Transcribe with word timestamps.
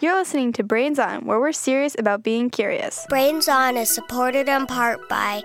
You're 0.00 0.14
listening 0.14 0.52
to 0.52 0.62
Brains 0.62 1.00
On, 1.00 1.24
where 1.26 1.40
we're 1.40 1.50
serious 1.50 1.96
about 1.98 2.22
being 2.22 2.50
curious. 2.50 3.04
Brains 3.08 3.48
On 3.48 3.76
is 3.76 3.90
supported 3.90 4.48
in 4.48 4.66
part 4.66 5.08
by 5.08 5.42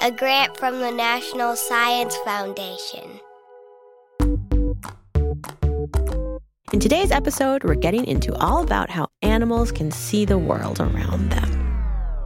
a 0.00 0.10
grant 0.10 0.56
from 0.56 0.80
the 0.80 0.90
National 0.90 1.54
Science 1.54 2.16
Foundation. 2.24 3.20
In 6.72 6.80
today's 6.80 7.12
episode, 7.12 7.62
we're 7.62 7.76
getting 7.76 8.04
into 8.04 8.34
all 8.34 8.64
about 8.64 8.90
how 8.90 9.06
animals 9.22 9.70
can 9.70 9.92
see 9.92 10.24
the 10.24 10.38
world 10.38 10.80
around 10.80 11.30
them. 11.30 12.18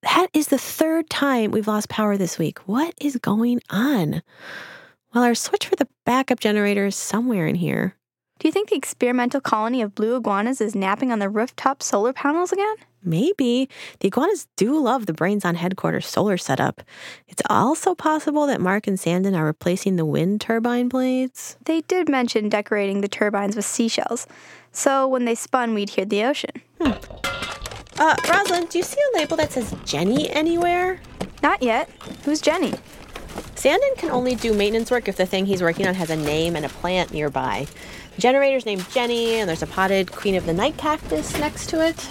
That 0.00 0.28
is 0.32 0.48
the 0.48 0.56
third 0.56 1.10
time 1.10 1.50
we've 1.50 1.68
lost 1.68 1.90
power 1.90 2.16
this 2.16 2.38
week. 2.38 2.60
What 2.60 2.94
is 2.98 3.16
going 3.18 3.60
on? 3.68 4.22
Well, 5.12 5.24
our 5.24 5.34
switch 5.34 5.66
for 5.66 5.76
the 5.76 5.88
backup 6.06 6.40
generator 6.40 6.86
is 6.86 6.96
somewhere 6.96 7.46
in 7.46 7.56
here. 7.56 7.94
Do 8.42 8.48
you 8.48 8.52
think 8.52 8.70
the 8.70 8.76
experimental 8.76 9.40
colony 9.40 9.82
of 9.82 9.94
blue 9.94 10.16
iguanas 10.16 10.60
is 10.60 10.74
napping 10.74 11.12
on 11.12 11.20
the 11.20 11.28
rooftop 11.28 11.80
solar 11.80 12.12
panels 12.12 12.50
again? 12.50 12.74
Maybe. 13.04 13.68
The 14.00 14.08
iguanas 14.08 14.48
do 14.56 14.76
love 14.82 15.06
the 15.06 15.12
Brains 15.12 15.44
on 15.44 15.54
headquarters 15.54 16.08
solar 16.08 16.36
setup. 16.36 16.82
It's 17.28 17.42
also 17.48 17.94
possible 17.94 18.48
that 18.48 18.60
Mark 18.60 18.88
and 18.88 18.98
Sandon 18.98 19.36
are 19.36 19.44
replacing 19.44 19.94
the 19.94 20.04
wind 20.04 20.40
turbine 20.40 20.88
blades. 20.88 21.56
They 21.66 21.82
did 21.82 22.08
mention 22.08 22.48
decorating 22.48 23.00
the 23.00 23.06
turbines 23.06 23.54
with 23.54 23.64
seashells, 23.64 24.26
so 24.72 25.06
when 25.06 25.24
they 25.24 25.36
spun, 25.36 25.72
we'd 25.72 25.90
hear 25.90 26.04
the 26.04 26.24
ocean. 26.24 26.62
Hmm. 26.80 26.94
Uh, 28.00 28.16
Rosalind, 28.28 28.70
do 28.70 28.78
you 28.78 28.82
see 28.82 28.98
a 29.14 29.18
label 29.18 29.36
that 29.36 29.52
says 29.52 29.72
Jenny 29.84 30.28
anywhere? 30.30 30.98
Not 31.44 31.62
yet. 31.62 31.88
Who's 32.24 32.40
Jenny? 32.40 32.74
Sandon 33.54 33.90
can 33.96 34.10
only 34.10 34.34
do 34.34 34.52
maintenance 34.52 34.90
work 34.90 35.06
if 35.06 35.16
the 35.16 35.26
thing 35.26 35.46
he's 35.46 35.62
working 35.62 35.86
on 35.86 35.94
has 35.94 36.10
a 36.10 36.16
name 36.16 36.56
and 36.56 36.66
a 36.66 36.68
plant 36.68 37.12
nearby. 37.12 37.68
The 38.16 38.20
generator's 38.20 38.66
named 38.66 38.88
Jenny, 38.90 39.36
and 39.36 39.48
there's 39.48 39.62
a 39.62 39.66
potted 39.66 40.12
Queen 40.12 40.34
of 40.34 40.46
the 40.46 40.52
Night 40.52 40.76
cactus 40.76 41.38
next 41.38 41.68
to 41.70 41.84
it. 41.86 42.10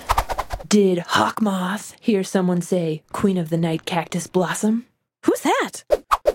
Did 0.68 1.00
Hawkmoth 1.00 1.96
hear 2.00 2.24
someone 2.24 2.62
say 2.62 3.04
Queen 3.12 3.38
of 3.38 3.49
the 3.49 3.57
Night 3.57 3.85
cactus 3.85 4.26
blossom? 4.27 4.85
Who's 5.26 5.41
that? 5.41 5.84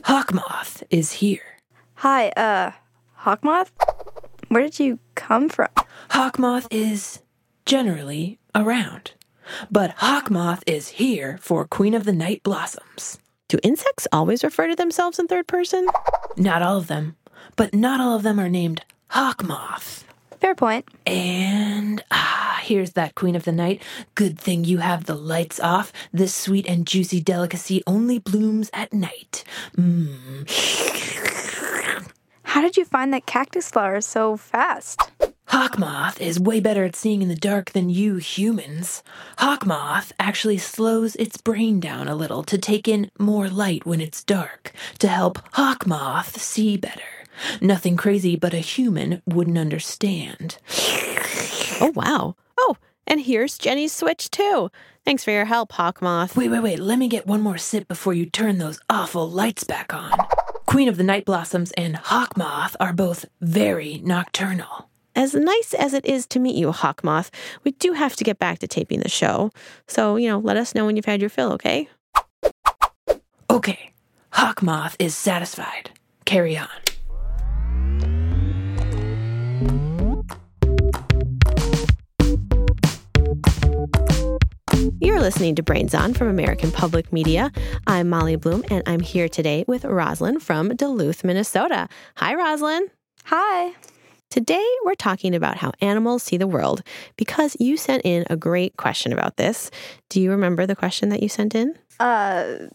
Hawkmoth 0.05 0.83
is 0.91 1.12
here. 1.12 1.59
Hi, 1.94 2.28
uh, 2.31 2.72
Hawkmoth? 3.22 3.70
Where 4.48 4.62
did 4.62 4.78
you 4.78 4.98
come 5.14 5.48
from? 5.48 5.69
Hawkmoth 6.11 6.69
is 6.70 7.20
generally 7.64 8.39
around. 8.55 9.12
But 9.70 9.97
Hawkmoth 9.97 10.62
is 10.67 10.89
here 10.89 11.39
for 11.41 11.67
Queen 11.67 11.94
of 11.94 12.05
the 12.05 12.12
Night 12.12 12.42
blossoms. 12.42 13.19
Do 13.48 13.59
insects 13.62 14.06
always 14.12 14.44
refer 14.44 14.69
to 14.69 14.77
themselves 14.77 15.19
in 15.19 15.27
third 15.27 15.47
person? 15.48 15.87
Not 16.37 16.62
all 16.62 16.78
of 16.78 16.87
them, 16.87 17.17
but 17.56 17.75
not 17.75 18.00
all 18.00 18.17
of 18.17 18.22
them 18.22 18.39
are 18.39 18.48
named 18.48 18.84
Hawkmoth. 19.11 20.05
Fair 20.41 20.55
point. 20.55 20.87
And 21.07 22.05
ah, 22.11 22.61
here's 22.62 22.93
that 22.93 23.15
Queen 23.15 23.35
of 23.35 23.45
the 23.45 23.53
Night. 23.53 23.83
Good 24.15 24.39
thing 24.39 24.65
you 24.65 24.79
have 24.79 25.05
the 25.07 25.15
lights 25.15 25.59
off. 25.59 25.93
This 26.12 26.35
sweet 26.35 26.67
and 26.67 26.87
juicy 26.87 27.21
delicacy 27.21 27.83
only 27.87 28.19
blooms 28.19 28.71
at 28.73 28.93
night. 28.93 29.45
Mmm. 29.77 30.47
How 32.43 32.61
did 32.61 32.77
you 32.77 32.84
find 32.84 33.12
that 33.12 33.27
cactus 33.27 33.71
flower 33.71 34.01
so 34.01 34.37
fast? 34.37 35.01
Hawkmoth 35.49 36.21
is 36.21 36.41
way 36.41 36.61
better 36.61 36.84
at 36.84 36.97
seeing 36.97 37.23
in 37.23 37.29
the 37.29 37.34
dark 37.34 37.71
than 37.71 37.89
you 37.89 38.17
humans. 38.17 39.03
Hawkmoth 39.39 40.12
actually 40.19 40.59
slows 40.59 41.15
its 41.17 41.37
brain 41.39 41.81
down 41.81 42.09
a 42.09 42.15
little 42.15 42.43
to 42.45 42.59
take 42.59 42.89
in 42.89 43.11
more 43.19 43.49
light 43.49 43.87
when 43.87 44.01
it's 44.01 44.25
dark, 44.25 44.73
to 44.99 45.09
help 45.09 45.39
Hawkmoth 45.53 46.39
see 46.39 46.77
better. 46.77 47.16
Nothing 47.61 47.97
crazy, 47.97 48.37
but 48.37 48.55
a 48.55 48.59
human 48.59 49.23
wouldn't 49.27 49.59
understand. 49.59 50.59
Oh, 51.81 51.93
wow. 51.95 52.37
Oh, 52.59 52.77
and 53.06 53.20
here's 53.20 53.59
Jenny's 53.59 53.93
switch, 53.93 54.31
too. 54.31 54.70
Thanks 55.05 55.23
for 55.23 55.31
your 55.31 55.45
help, 55.45 55.73
Hawkmoth. 55.73 56.37
Wait, 56.37 56.48
wait, 56.48 56.61
wait. 56.61 56.78
Let 56.78 56.98
me 56.98 57.09
get 57.09 57.27
one 57.27 57.41
more 57.41 57.59
sip 57.59 57.87
before 57.87 58.15
you 58.15 58.27
turn 58.27 58.59
those 58.59 58.81
awful 58.91 59.31
lights 59.31 59.65
back 59.65 59.95
on. 59.95 60.12
Queen 60.66 60.88
of 60.88 60.97
the 60.97 61.05
Night 61.05 61.25
Blossoms 61.25 61.71
and 61.72 61.94
Hawkmoth 61.97 62.75
are 62.81 62.93
both 62.93 63.25
very 63.41 64.00
nocturnal. 64.03 64.91
As 65.15 65.34
nice 65.34 65.72
as 65.72 65.94
it 65.94 66.05
is 66.05 66.27
to 66.27 66.41
meet 66.41 66.56
you, 66.56 66.72
Hawkmoth, 66.72 67.31
we 67.65 67.71
do 67.71 67.93
have 67.93 68.16
to 68.16 68.25
get 68.25 68.39
back 68.39 68.59
to 68.59 68.69
taping 68.69 69.00
the 69.00 69.09
show. 69.09 69.50
So, 69.87 70.16
you 70.16 70.28
know, 70.28 70.39
let 70.39 70.56
us 70.56 70.75
know 70.75 70.84
when 70.84 70.97
you've 70.97 71.06
had 71.06 71.21
your 71.21 71.31
fill, 71.31 71.53
okay? 71.53 71.89
Okay. 73.49 73.93
Hawkmoth 74.33 74.97
is 74.99 75.16
satisfied. 75.16 75.91
Carry 76.27 76.59
on. 76.59 76.69
You're 85.00 85.20
listening 85.20 85.54
to 85.56 85.62
Brains 85.62 85.94
On 85.94 86.14
from 86.14 86.28
American 86.28 86.70
Public 86.70 87.12
Media. 87.12 87.50
I'm 87.86 88.08
Molly 88.08 88.36
Bloom, 88.36 88.64
and 88.70 88.82
I'm 88.86 89.00
here 89.00 89.28
today 89.28 89.64
with 89.66 89.84
Roslyn 89.84 90.41
from 90.41 90.74
Duluth, 90.76 91.24
Minnesota. 91.24 91.88
Hi, 92.16 92.34
Roslyn. 92.34 92.88
Hi. 93.24 93.74
Today, 94.30 94.66
we're 94.84 94.94
talking 94.94 95.34
about 95.34 95.56
how 95.56 95.72
animals 95.80 96.22
see 96.22 96.36
the 96.36 96.47
world 96.47 96.82
because 97.16 97.56
you 97.60 97.76
sent 97.76 98.02
in 98.04 98.24
a 98.28 98.36
great 98.36 98.76
question 98.76 99.12
about 99.12 99.36
this. 99.36 99.70
Do 100.08 100.20
you 100.20 100.30
remember 100.30 100.66
the 100.66 100.76
question 100.76 101.08
that 101.10 101.22
you 101.22 101.28
sent 101.28 101.54
in? 101.54 101.74
Uh, 102.00 102.68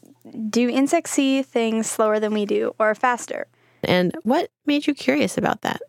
do 0.50 0.70
insects 0.70 1.12
see 1.12 1.42
things 1.42 1.90
slower 1.90 2.20
than 2.20 2.34
we 2.34 2.46
do 2.46 2.74
or 2.80 2.96
faster? 2.96 3.48
And 3.84 4.16
what 4.24 4.50
made 4.66 4.88
you 4.88 4.94
curious 4.94 5.38
about 5.38 5.62
that? 5.62 5.82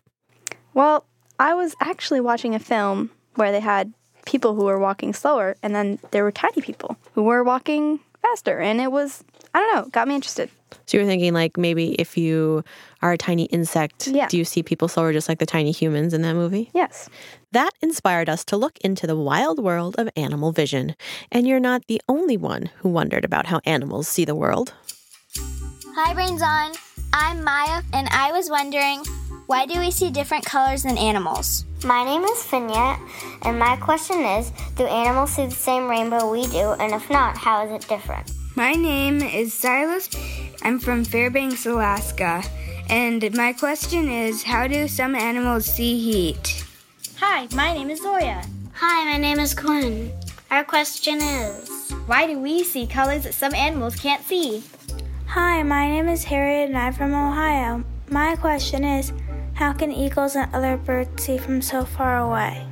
Well, 0.73 1.05
I 1.39 1.53
was 1.53 1.75
actually 1.79 2.19
watching 2.21 2.53
a 2.53 2.59
film 2.59 3.11
where 3.35 3.51
they 3.51 3.59
had 3.59 3.93
people 4.33 4.55
who 4.55 4.63
were 4.63 4.79
walking 4.79 5.13
slower, 5.13 5.55
and 5.61 5.75
then 5.75 5.99
there 6.09 6.23
were 6.23 6.31
tiny 6.31 6.59
people 6.59 6.97
who 7.13 7.21
were 7.21 7.43
walking 7.43 7.99
faster, 8.23 8.59
and 8.59 8.81
it 8.81 8.91
was 8.91 9.23
I 9.53 9.59
don't 9.59 9.75
know, 9.75 9.89
got 9.91 10.07
me 10.07 10.15
interested. 10.15 10.49
So 10.87 10.97
you 10.97 11.03
were 11.03 11.07
thinking 11.07 11.33
like 11.33 11.55
maybe 11.55 11.93
if 12.01 12.17
you 12.17 12.63
are 13.03 13.11
a 13.11 13.17
tiny 13.17 13.45
insect, 13.45 14.07
yeah. 14.07 14.27
do 14.27 14.35
you 14.39 14.43
see 14.43 14.63
people 14.63 14.87
slower 14.87 15.13
just 15.13 15.29
like 15.29 15.37
the 15.37 15.45
tiny 15.45 15.71
humans 15.71 16.15
in 16.15 16.23
that 16.23 16.33
movie? 16.33 16.71
Yes. 16.73 17.09
That 17.51 17.69
inspired 17.79 18.27
us 18.27 18.43
to 18.45 18.57
look 18.57 18.79
into 18.79 19.05
the 19.05 19.15
wild 19.15 19.59
world 19.63 19.95
of 19.99 20.09
animal 20.15 20.51
vision. 20.51 20.95
And 21.31 21.47
you're 21.47 21.59
not 21.59 21.85
the 21.85 22.01
only 22.09 22.37
one 22.37 22.71
who 22.77 22.89
wondered 22.89 23.23
about 23.23 23.45
how 23.45 23.61
animals 23.65 24.07
see 24.07 24.25
the 24.25 24.33
world. 24.33 24.73
Hi, 25.95 26.15
Brains 26.15 26.41
On. 26.41 26.71
I'm 27.13 27.43
Maya, 27.43 27.83
and 27.93 28.07
I 28.09 28.31
was 28.31 28.49
wondering 28.49 29.03
why 29.53 29.67
do 29.67 29.79
we 29.79 29.91
see 29.91 30.09
different 30.09 30.43
colors 30.43 30.81
than 30.81 30.97
animals? 30.97 31.65
My 31.85 32.03
name 32.03 32.23
is 32.23 32.39
Finyet, 32.39 32.97
and 33.43 33.59
my 33.59 33.75
question 33.75 34.21
is 34.21 34.51
Do 34.77 34.87
animals 34.87 35.33
see 35.33 35.45
the 35.45 35.51
same 35.51 35.87
rainbow 35.87 36.31
we 36.31 36.47
do? 36.47 36.71
And 36.81 36.91
if 36.91 37.07
not, 37.11 37.37
how 37.37 37.63
is 37.63 37.71
it 37.71 37.87
different? 37.87 38.31
My 38.55 38.73
name 38.73 39.21
is 39.21 39.53
Silas. 39.53 40.09
I'm 40.63 40.79
from 40.79 41.05
Fairbanks, 41.05 41.67
Alaska. 41.67 42.43
And 42.89 43.31
my 43.35 43.53
question 43.53 44.09
is 44.09 44.41
How 44.41 44.65
do 44.65 44.87
some 44.87 45.13
animals 45.13 45.67
see 45.67 45.99
heat? 45.99 46.65
Hi, 47.17 47.47
my 47.53 47.75
name 47.75 47.91
is 47.91 48.01
Zoya. 48.01 48.41
Hi, 48.73 49.05
my 49.05 49.19
name 49.19 49.37
is 49.37 49.53
Quinn. 49.53 50.11
Our 50.49 50.63
question 50.63 51.21
is 51.21 51.91
Why 52.07 52.25
do 52.25 52.39
we 52.39 52.63
see 52.63 52.87
colors 52.87 53.25
that 53.25 53.35
some 53.35 53.53
animals 53.53 53.97
can't 53.97 54.23
see? 54.23 54.63
Hi, 55.27 55.61
my 55.61 55.87
name 55.89 56.07
is 56.07 56.23
Harriet 56.23 56.69
and 56.69 56.77
I'm 56.77 56.93
from 56.93 57.13
Ohio. 57.13 57.83
My 58.09 58.35
question 58.35 58.83
is 58.83 59.13
How 59.55 59.71
can 59.71 59.91
eagles 59.91 60.35
and 60.35 60.53
other 60.53 60.77
birds 60.77 61.23
see 61.23 61.37
from 61.37 61.61
so 61.61 61.85
far 61.85 62.17
away? 62.17 62.65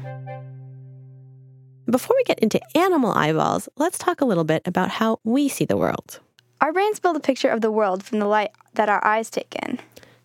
Before 1.89 2.15
we 2.15 2.23
get 2.23 2.39
into 2.39 2.59
animal 2.75 3.11
eyeballs, 3.11 3.69
let's 3.77 3.99
talk 3.99 4.21
a 4.21 4.25
little 4.25 4.43
bit 4.43 4.63
about 4.65 4.89
how 4.89 5.19
we 5.23 5.47
see 5.47 5.65
the 5.65 5.77
world. 5.77 6.19
Our 6.59 6.73
brains 6.73 6.99
build 6.99 7.17
a 7.17 7.19
picture 7.19 7.49
of 7.49 7.61
the 7.61 7.71
world 7.71 8.03
from 8.03 8.19
the 8.19 8.25
light 8.25 8.49
that 8.73 8.89
our 8.89 9.03
eyes 9.05 9.29
take 9.29 9.53
in. 9.63 9.79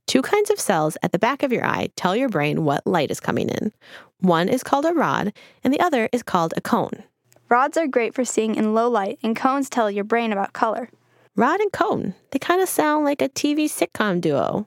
Two 0.06 0.22
kinds 0.22 0.50
of 0.50 0.58
cells 0.58 0.96
at 1.02 1.12
the 1.12 1.18
back 1.18 1.42
of 1.42 1.52
your 1.52 1.64
eye 1.64 1.90
tell 1.94 2.16
your 2.16 2.28
brain 2.30 2.64
what 2.64 2.86
light 2.86 3.10
is 3.10 3.20
coming 3.20 3.50
in. 3.50 3.72
One 4.20 4.48
is 4.48 4.62
called 4.62 4.86
a 4.86 4.94
rod, 4.94 5.34
and 5.62 5.74
the 5.74 5.80
other 5.80 6.08
is 6.12 6.22
called 6.22 6.54
a 6.56 6.62
cone. 6.62 7.02
Rods 7.50 7.76
are 7.76 7.86
great 7.86 8.14
for 8.14 8.24
seeing 8.24 8.54
in 8.54 8.72
low 8.72 8.88
light, 8.88 9.18
and 9.22 9.36
cones 9.36 9.68
tell 9.68 9.90
your 9.90 10.04
brain 10.04 10.32
about 10.32 10.54
color. 10.54 10.88
Rod 11.34 11.60
and 11.60 11.72
cone, 11.72 12.14
they 12.30 12.38
kind 12.38 12.62
of 12.62 12.68
sound 12.68 13.04
like 13.04 13.20
a 13.20 13.28
TV 13.28 13.64
sitcom 13.66 14.22
duo. 14.22 14.66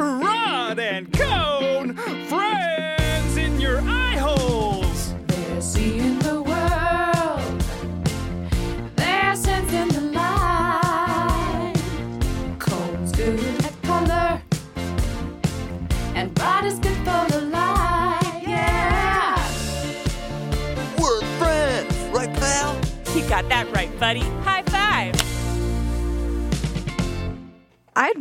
Rod 0.00 0.78
and 0.78 1.12
cone, 1.12 1.94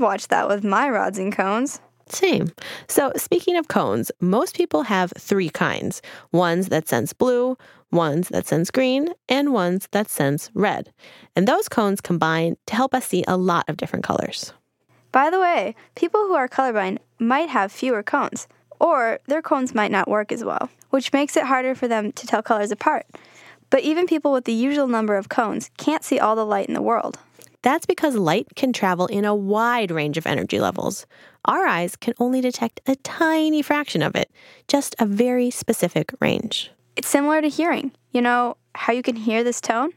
watch 0.09 0.27
that 0.29 0.47
with 0.47 0.63
my 0.63 0.89
rods 0.89 1.19
and 1.19 1.31
cones. 1.31 1.79
Same. 2.07 2.51
So, 2.87 3.11
speaking 3.15 3.55
of 3.57 3.67
cones, 3.67 4.11
most 4.19 4.55
people 4.55 4.81
have 4.81 5.13
three 5.15 5.49
kinds 5.49 6.01
ones 6.31 6.69
that 6.69 6.87
sense 6.87 7.13
blue, 7.13 7.55
ones 7.91 8.29
that 8.29 8.47
sense 8.47 8.71
green, 8.71 9.13
and 9.29 9.53
ones 9.53 9.87
that 9.91 10.09
sense 10.09 10.49
red. 10.55 10.91
And 11.35 11.47
those 11.47 11.69
cones 11.69 12.01
combine 12.01 12.57
to 12.65 12.75
help 12.75 12.95
us 12.95 13.05
see 13.05 13.23
a 13.27 13.37
lot 13.37 13.69
of 13.69 13.77
different 13.77 14.03
colors. 14.03 14.51
By 15.11 15.29
the 15.29 15.39
way, 15.39 15.75
people 15.93 16.21
who 16.21 16.33
are 16.33 16.47
colorblind 16.47 16.97
might 17.19 17.49
have 17.49 17.71
fewer 17.71 18.01
cones, 18.01 18.47
or 18.79 19.19
their 19.27 19.43
cones 19.43 19.75
might 19.75 19.91
not 19.91 20.09
work 20.09 20.31
as 20.31 20.43
well, 20.43 20.71
which 20.89 21.13
makes 21.13 21.37
it 21.37 21.45
harder 21.45 21.75
for 21.75 21.87
them 21.87 22.11
to 22.13 22.25
tell 22.25 22.41
colors 22.41 22.71
apart. 22.71 23.05
But 23.69 23.83
even 23.83 24.07
people 24.07 24.31
with 24.31 24.45
the 24.45 24.53
usual 24.53 24.87
number 24.87 25.17
of 25.17 25.29
cones 25.29 25.69
can't 25.77 26.03
see 26.03 26.17
all 26.17 26.35
the 26.35 26.45
light 26.45 26.67
in 26.67 26.73
the 26.73 26.81
world. 26.81 27.19
That's 27.61 27.85
because 27.85 28.15
light 28.15 28.47
can 28.55 28.71
travel 28.71 29.05
in 29.07 29.25
a 29.25 29.35
wide 29.35 29.91
range 29.91 30.17
of 30.17 30.25
energy 30.25 30.59
levels. 30.59 31.05
Our 31.43 31.65
eyes 31.67 31.97
can 31.97 32.13
only 32.17 32.39
detect 32.39 32.79
a 32.87 32.95
tiny 32.97 33.61
fraction 33.61 34.01
of 34.01 34.15
it, 34.15 34.31
just 34.67 34.95
a 34.97 35.05
very 35.05 35.51
specific 35.51 36.13
range. 36.21 36.71
It's 36.95 37.09
similar 37.09 37.41
to 37.41 37.49
hearing. 37.49 37.91
You 38.11 38.21
know 38.21 38.55
how 38.75 38.93
you 38.93 39.01
can 39.01 39.17
hear 39.17 39.43
this 39.43 39.59
tone? 39.59 39.91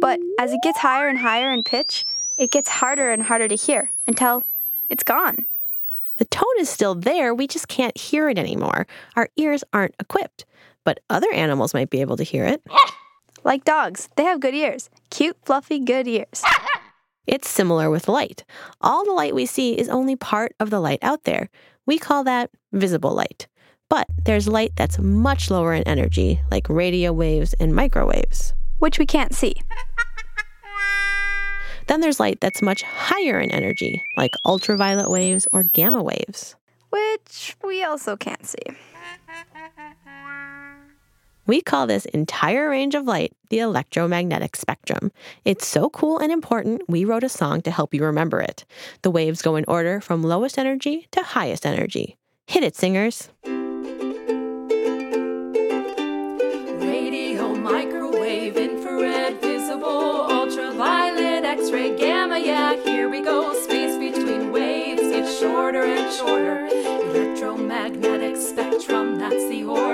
But 0.00 0.20
as 0.38 0.52
it 0.52 0.60
gets 0.62 0.78
higher 0.78 1.08
and 1.08 1.18
higher 1.18 1.50
in 1.50 1.64
pitch, 1.64 2.04
it 2.36 2.50
gets 2.50 2.68
harder 2.68 3.10
and 3.10 3.22
harder 3.24 3.48
to 3.48 3.54
hear 3.56 3.92
until 4.06 4.44
it's 4.88 5.04
gone. 5.04 5.46
The 6.18 6.24
tone 6.26 6.44
is 6.58 6.68
still 6.68 6.94
there, 6.94 7.34
we 7.34 7.48
just 7.48 7.66
can't 7.66 7.96
hear 7.98 8.28
it 8.28 8.38
anymore. 8.38 8.86
Our 9.16 9.28
ears 9.36 9.64
aren't 9.72 9.96
equipped, 9.98 10.44
but 10.84 11.00
other 11.10 11.32
animals 11.32 11.74
might 11.74 11.90
be 11.90 12.00
able 12.00 12.16
to 12.16 12.24
hear 12.24 12.44
it. 12.44 12.62
Like 13.44 13.64
dogs, 13.64 14.08
they 14.16 14.24
have 14.24 14.40
good 14.40 14.54
ears. 14.54 14.88
Cute, 15.10 15.36
fluffy, 15.44 15.78
good 15.80 16.06
ears. 16.06 16.42
It's 17.26 17.48
similar 17.48 17.90
with 17.90 18.08
light. 18.08 18.44
All 18.80 19.04
the 19.04 19.12
light 19.12 19.34
we 19.34 19.46
see 19.46 19.78
is 19.78 19.88
only 19.88 20.16
part 20.16 20.54
of 20.58 20.70
the 20.70 20.80
light 20.80 20.98
out 21.02 21.24
there. 21.24 21.48
We 21.86 21.98
call 21.98 22.24
that 22.24 22.50
visible 22.72 23.12
light. 23.12 23.48
But 23.88 24.06
there's 24.24 24.48
light 24.48 24.72
that's 24.76 24.98
much 24.98 25.50
lower 25.50 25.74
in 25.74 25.82
energy, 25.84 26.40
like 26.50 26.68
radio 26.68 27.12
waves 27.12 27.54
and 27.54 27.74
microwaves. 27.74 28.54
Which 28.78 28.98
we 28.98 29.06
can't 29.06 29.34
see. 29.34 29.54
Then 31.88 32.00
there's 32.00 32.20
light 32.20 32.40
that's 32.40 32.62
much 32.62 32.82
higher 32.82 33.38
in 33.40 33.50
energy, 33.50 34.02
like 34.16 34.34
ultraviolet 34.44 35.10
waves 35.10 35.46
or 35.52 35.62
gamma 35.62 36.02
waves. 36.02 36.56
Which 36.90 37.56
we 37.62 37.82
also 37.84 38.16
can't 38.16 38.46
see. 38.46 38.62
We 41.44 41.60
call 41.60 41.88
this 41.88 42.04
entire 42.06 42.68
range 42.70 42.94
of 42.94 43.04
light 43.04 43.32
the 43.50 43.58
electromagnetic 43.58 44.54
spectrum. 44.54 45.10
It's 45.44 45.66
so 45.66 45.90
cool 45.90 46.18
and 46.18 46.30
important, 46.30 46.82
we 46.88 47.04
wrote 47.04 47.24
a 47.24 47.28
song 47.28 47.62
to 47.62 47.70
help 47.72 47.92
you 47.92 48.04
remember 48.04 48.40
it. 48.40 48.64
The 49.02 49.10
waves 49.10 49.42
go 49.42 49.56
in 49.56 49.64
order 49.66 50.00
from 50.00 50.22
lowest 50.22 50.56
energy 50.56 51.08
to 51.10 51.22
highest 51.22 51.66
energy. 51.66 52.16
Hit 52.46 52.62
it, 52.62 52.76
singers. 52.76 53.28
Radio, 56.80 57.54
microwave, 57.56 58.56
infrared, 58.56 59.40
visible, 59.40 60.30
ultraviolet, 60.30 61.44
X-ray, 61.44 61.96
gamma. 61.96 62.38
Yeah, 62.38 62.76
here 62.84 63.08
we 63.08 63.20
go. 63.20 63.52
Space 63.64 63.98
between 63.98 64.52
waves 64.52 65.02
gets 65.02 65.38
shorter 65.40 65.82
and 65.82 66.12
shorter. 66.14 66.66
Electromagnetic 66.66 68.36
spectrum, 68.36 69.18
that's 69.18 69.48
the 69.48 69.64
order. 69.64 69.91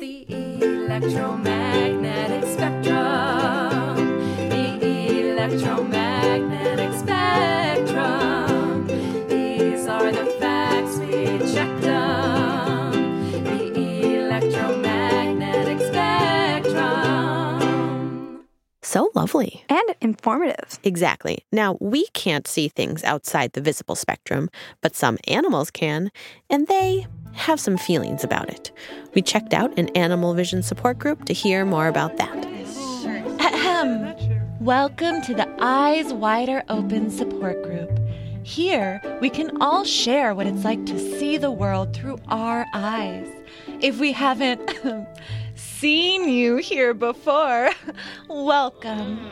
The 0.00 0.24
electromagnetic 0.62 2.44
spectrum. 2.48 3.96
The 4.48 5.30
electromagnetic 5.30 6.92
spectrum. 6.98 8.86
These 9.28 9.86
are 9.86 10.10
the 10.10 10.24
facts 10.40 10.96
we 10.96 11.38
checked 11.52 11.84
on. 11.84 12.92
The 13.44 14.16
electromagnetic 14.20 15.80
spectrum. 15.80 16.80
So 18.80 19.10
lovely. 19.14 19.64
And 19.68 19.94
informative. 20.00 20.78
Exactly. 20.82 21.44
Now, 21.52 21.76
we 21.78 22.06
can't 22.14 22.48
see 22.48 22.68
things 22.68 23.04
outside 23.04 23.52
the 23.52 23.60
visible 23.60 23.96
spectrum, 23.96 24.48
but 24.80 24.96
some 24.96 25.18
animals 25.28 25.70
can, 25.70 26.10
and 26.48 26.68
they 26.68 27.06
have 27.32 27.60
some 27.60 27.76
feelings 27.76 28.24
about 28.24 28.48
it. 28.48 28.70
We 29.14 29.22
checked 29.22 29.54
out 29.54 29.78
an 29.78 29.88
animal 29.90 30.34
vision 30.34 30.62
support 30.62 30.98
group 30.98 31.24
to 31.26 31.32
hear 31.32 31.64
more 31.64 31.88
about 31.88 32.16
that. 32.16 32.46
Ahem. 33.40 34.14
Welcome 34.60 35.22
to 35.22 35.34
the 35.34 35.48
Eyes 35.58 36.12
Wider 36.12 36.62
Open 36.68 37.10
support 37.10 37.62
group. 37.62 37.98
Here, 38.42 39.00
we 39.20 39.30
can 39.30 39.60
all 39.62 39.84
share 39.84 40.34
what 40.34 40.46
it's 40.46 40.64
like 40.64 40.84
to 40.86 40.98
see 40.98 41.36
the 41.36 41.50
world 41.50 41.94
through 41.94 42.18
our 42.28 42.66
eyes. 42.74 43.28
If 43.80 43.98
we 43.98 44.12
haven't 44.12 44.60
seen 45.54 46.28
you 46.28 46.56
here 46.56 46.92
before, 46.92 47.70
welcome. 48.28 49.30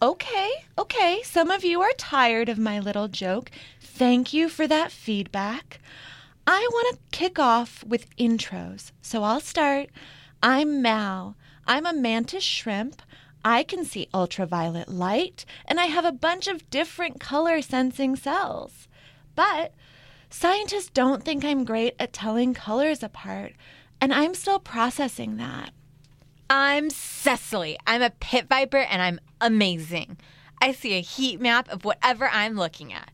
Okay, 0.00 0.50
okay, 0.78 1.20
some 1.24 1.50
of 1.50 1.64
you 1.64 1.82
are 1.82 1.92
tired 1.98 2.48
of 2.48 2.58
my 2.58 2.80
little 2.80 3.08
joke. 3.08 3.50
Thank 3.80 4.32
you 4.32 4.48
for 4.48 4.66
that 4.66 4.92
feedback. 4.92 5.80
I 6.46 6.68
want 6.72 6.96
to 6.96 7.18
kick 7.18 7.38
off 7.40 7.82
with 7.84 8.14
intros, 8.16 8.92
so 9.02 9.24
I'll 9.24 9.40
start. 9.40 9.88
I'm 10.42 10.80
Mal. 10.80 11.36
I'm 11.66 11.84
a 11.84 11.92
mantis 11.92 12.44
shrimp. 12.44 13.02
I 13.44 13.64
can 13.64 13.84
see 13.84 14.08
ultraviolet 14.14 14.88
light, 14.88 15.44
and 15.66 15.80
I 15.80 15.86
have 15.86 16.04
a 16.04 16.12
bunch 16.12 16.46
of 16.46 16.70
different 16.70 17.18
color 17.18 17.60
sensing 17.62 18.14
cells. 18.14 18.86
But 19.34 19.74
scientists 20.30 20.90
don't 20.90 21.24
think 21.24 21.44
I'm 21.44 21.64
great 21.64 21.94
at 21.98 22.12
telling 22.12 22.54
colors 22.54 23.02
apart, 23.02 23.54
and 24.00 24.14
I'm 24.14 24.34
still 24.34 24.60
processing 24.60 25.38
that. 25.38 25.70
I'm 26.48 26.90
Cecily. 26.90 27.76
I'm 27.88 28.02
a 28.02 28.10
pit 28.10 28.46
viper 28.48 28.78
and 28.78 29.02
I'm 29.02 29.18
amazing. 29.40 30.16
I 30.62 30.70
see 30.70 30.94
a 30.94 31.00
heat 31.00 31.40
map 31.40 31.68
of 31.68 31.84
whatever 31.84 32.28
I'm 32.28 32.54
looking 32.54 32.92
at. 32.92 33.10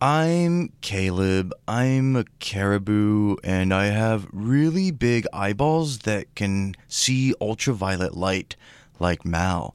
I'm 0.00 0.72
Caleb. 0.82 1.54
I'm 1.66 2.16
a 2.16 2.24
caribou, 2.38 3.36
and 3.42 3.72
I 3.72 3.86
have 3.86 4.28
really 4.30 4.90
big 4.90 5.26
eyeballs 5.32 6.00
that 6.00 6.34
can 6.34 6.74
see 6.86 7.32
ultraviolet 7.40 8.14
light 8.14 8.56
like 9.00 9.24
Mal. 9.24 9.74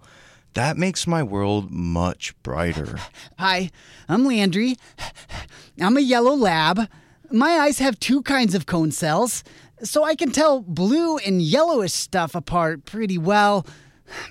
That 0.54 0.78
makes 0.78 1.08
my 1.08 1.24
world 1.24 1.72
much 1.72 2.40
brighter. 2.44 3.00
Hi, 3.40 3.72
I'm 4.08 4.24
Landry. 4.24 4.78
I'm 5.82 5.98
a 5.98 6.02
yellow 6.02 6.36
lab. 6.36 6.88
My 7.32 7.58
eyes 7.58 7.80
have 7.80 8.00
two 8.00 8.22
kinds 8.22 8.54
of 8.54 8.68
cone 8.68 8.92
cells, 8.92 9.44
so 9.82 10.04
I 10.04 10.14
can 10.14 10.32
tell 10.32 10.62
blue 10.62 11.18
and 11.18 11.42
yellowish 11.42 11.94
stuff 11.94 12.36
apart 12.36 12.86
pretty 12.86 13.18
well, 13.18 13.66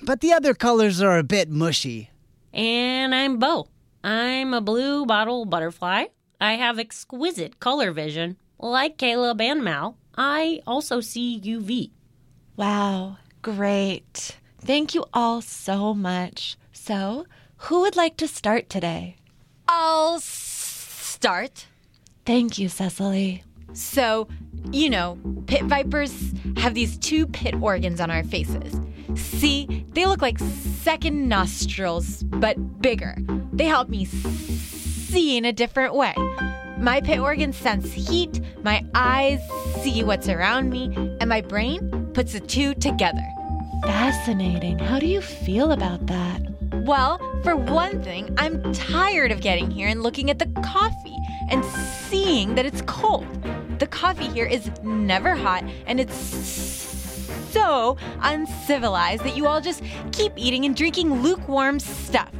but 0.03 0.21
the 0.21 0.31
other 0.31 0.53
colors 0.53 1.01
are 1.01 1.17
a 1.17 1.23
bit 1.23 1.49
mushy. 1.49 2.11
And 2.53 3.13
I'm 3.13 3.39
Bo. 3.39 3.67
I'm 4.03 4.53
a 4.53 4.61
blue 4.61 5.05
bottle 5.05 5.45
butterfly. 5.45 6.05
I 6.39 6.53
have 6.53 6.79
exquisite 6.79 7.59
color 7.59 7.91
vision. 7.91 8.37
Like 8.59 8.97
Caleb 8.97 9.41
and 9.41 9.63
Mal, 9.63 9.97
I 10.17 10.61
also 10.67 11.01
see 11.01 11.39
UV. 11.43 11.91
Wow, 12.57 13.17
great. 13.41 14.37
Thank 14.59 14.93
you 14.93 15.05
all 15.13 15.41
so 15.41 15.93
much. 15.93 16.57
So, 16.71 17.25
who 17.57 17.81
would 17.81 17.95
like 17.95 18.17
to 18.17 18.27
start 18.27 18.69
today? 18.69 19.15
I'll 19.67 20.15
s- 20.15 20.23
start. 20.25 21.65
Thank 22.25 22.57
you, 22.59 22.69
Cecily. 22.69 23.43
So, 23.73 24.27
you 24.71 24.89
know, 24.89 25.17
pit 25.47 25.63
vipers 25.63 26.33
have 26.57 26.73
these 26.73 26.97
two 26.97 27.27
pit 27.27 27.55
organs 27.61 27.99
on 27.99 28.11
our 28.11 28.23
faces. 28.23 28.79
See, 29.15 29.85
they 29.93 30.05
look 30.05 30.21
like 30.21 30.39
second 30.39 31.27
nostrils, 31.27 32.23
but 32.23 32.81
bigger. 32.81 33.17
They 33.53 33.65
help 33.65 33.89
me 33.89 34.05
see 34.05 35.37
in 35.37 35.45
a 35.45 35.53
different 35.53 35.93
way. 35.93 36.13
My 36.77 37.01
pit 37.01 37.19
organs 37.19 37.57
sense 37.57 37.91
heat, 37.91 38.41
my 38.63 38.83
eyes 38.95 39.39
see 39.81 40.03
what's 40.03 40.29
around 40.29 40.69
me, 40.69 40.91
and 41.19 41.27
my 41.27 41.41
brain 41.41 42.09
puts 42.13 42.33
the 42.33 42.39
two 42.39 42.73
together. 42.75 43.23
Fascinating. 43.83 44.79
How 44.79 44.99
do 44.99 45.07
you 45.07 45.21
feel 45.21 45.71
about 45.71 46.07
that? 46.07 46.41
Well, 46.85 47.19
for 47.43 47.55
one 47.55 48.01
thing, 48.01 48.33
I'm 48.37 48.73
tired 48.73 49.31
of 49.31 49.41
getting 49.41 49.69
here 49.69 49.87
and 49.87 50.01
looking 50.01 50.29
at 50.29 50.39
the 50.39 50.47
coffee 50.63 51.17
and 51.51 51.63
seeing 51.65 52.55
that 52.55 52.65
it's 52.65 52.81
cold. 52.87 53.27
The 53.79 53.87
coffee 53.87 54.27
here 54.27 54.45
is 54.45 54.71
never 54.83 55.35
hot 55.35 55.63
and 55.85 55.99
it's 55.99 56.15
so 57.51 57.97
uncivilized 58.21 59.23
that 59.23 59.35
you 59.35 59.45
all 59.47 59.61
just 59.61 59.83
keep 60.11 60.33
eating 60.35 60.65
and 60.65 60.75
drinking 60.75 61.21
lukewarm 61.21 61.79
stuff. 61.79 62.31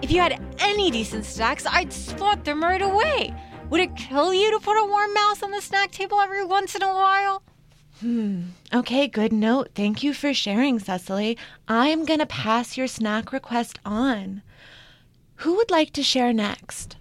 If 0.00 0.10
you 0.10 0.20
had 0.20 0.40
any 0.58 0.90
decent 0.90 1.24
snacks, 1.24 1.66
I'd 1.66 1.92
spot 1.92 2.44
them 2.44 2.62
right 2.62 2.82
away. 2.82 3.34
Would 3.70 3.80
it 3.80 3.96
kill 3.96 4.34
you 4.34 4.50
to 4.50 4.58
put 4.58 4.82
a 4.82 4.86
warm 4.86 5.14
mouse 5.14 5.42
on 5.42 5.50
the 5.50 5.60
snack 5.60 5.92
table 5.92 6.20
every 6.20 6.44
once 6.44 6.74
in 6.74 6.82
a 6.82 6.88
while? 6.92 7.42
Hmm. 8.00 8.42
Okay, 8.74 9.06
good 9.06 9.32
note. 9.32 9.70
Thank 9.74 10.02
you 10.02 10.12
for 10.12 10.34
sharing, 10.34 10.78
Cecily. 10.78 11.38
I'm 11.68 12.04
going 12.04 12.18
to 12.18 12.26
pass 12.26 12.76
your 12.76 12.88
snack 12.88 13.32
request 13.32 13.78
on. 13.84 14.42
Who 15.36 15.54
would 15.56 15.70
like 15.70 15.92
to 15.92 16.02
share 16.02 16.32
next? 16.32 16.96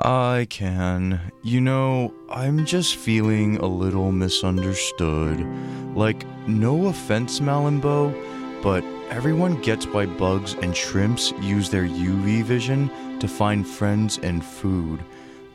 I 0.00 0.46
can. 0.48 1.20
You 1.42 1.60
know, 1.60 2.14
I'm 2.30 2.64
just 2.64 2.96
feeling 2.96 3.56
a 3.56 3.66
little 3.66 4.12
misunderstood. 4.12 5.44
Like, 5.96 6.24
no 6.46 6.86
offense, 6.86 7.40
Mal 7.40 7.66
and 7.66 7.82
Bo, 7.82 8.14
but 8.62 8.84
everyone 9.10 9.60
gets 9.60 9.86
why 9.86 10.06
bugs 10.06 10.54
and 10.54 10.76
shrimps 10.76 11.32
use 11.40 11.68
their 11.70 11.84
UV 11.84 12.44
vision 12.44 13.18
to 13.18 13.26
find 13.26 13.66
friends 13.66 14.18
and 14.22 14.44
food, 14.44 15.04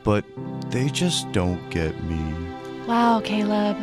but 0.02 0.26
they 0.68 0.90
just 0.90 1.30
don't 1.32 1.70
get 1.70 2.04
me. 2.04 2.50
Wow, 2.86 3.22
Caleb. 3.24 3.78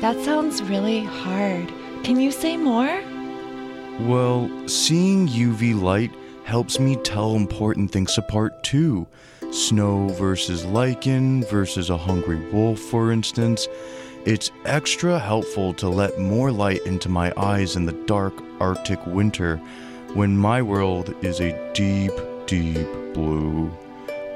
That 0.00 0.18
sounds 0.24 0.62
really 0.62 1.04
hard. 1.04 1.70
Can 2.04 2.18
you 2.20 2.30
say 2.30 2.56
more? 2.56 3.02
Well, 4.00 4.50
seeing 4.66 5.28
UV 5.28 5.78
light 5.80 6.12
helps 6.44 6.78
me 6.78 6.96
tell 6.96 7.34
important 7.34 7.90
things 7.90 8.16
apart 8.16 8.62
too. 8.62 9.06
Snow 9.50 10.08
versus 10.08 10.64
lichen 10.64 11.44
versus 11.44 11.90
a 11.90 11.96
hungry 11.96 12.38
wolf, 12.50 12.78
for 12.78 13.12
instance. 13.12 13.68
It's 14.24 14.50
extra 14.64 15.18
helpful 15.18 15.72
to 15.74 15.88
let 15.88 16.18
more 16.18 16.50
light 16.50 16.84
into 16.84 17.08
my 17.08 17.32
eyes 17.36 17.76
in 17.76 17.86
the 17.86 17.92
dark 18.06 18.34
Arctic 18.60 19.04
winter 19.06 19.58
when 20.14 20.36
my 20.36 20.62
world 20.62 21.14
is 21.22 21.40
a 21.40 21.72
deep, 21.72 22.12
deep 22.46 22.88
blue. 23.14 23.70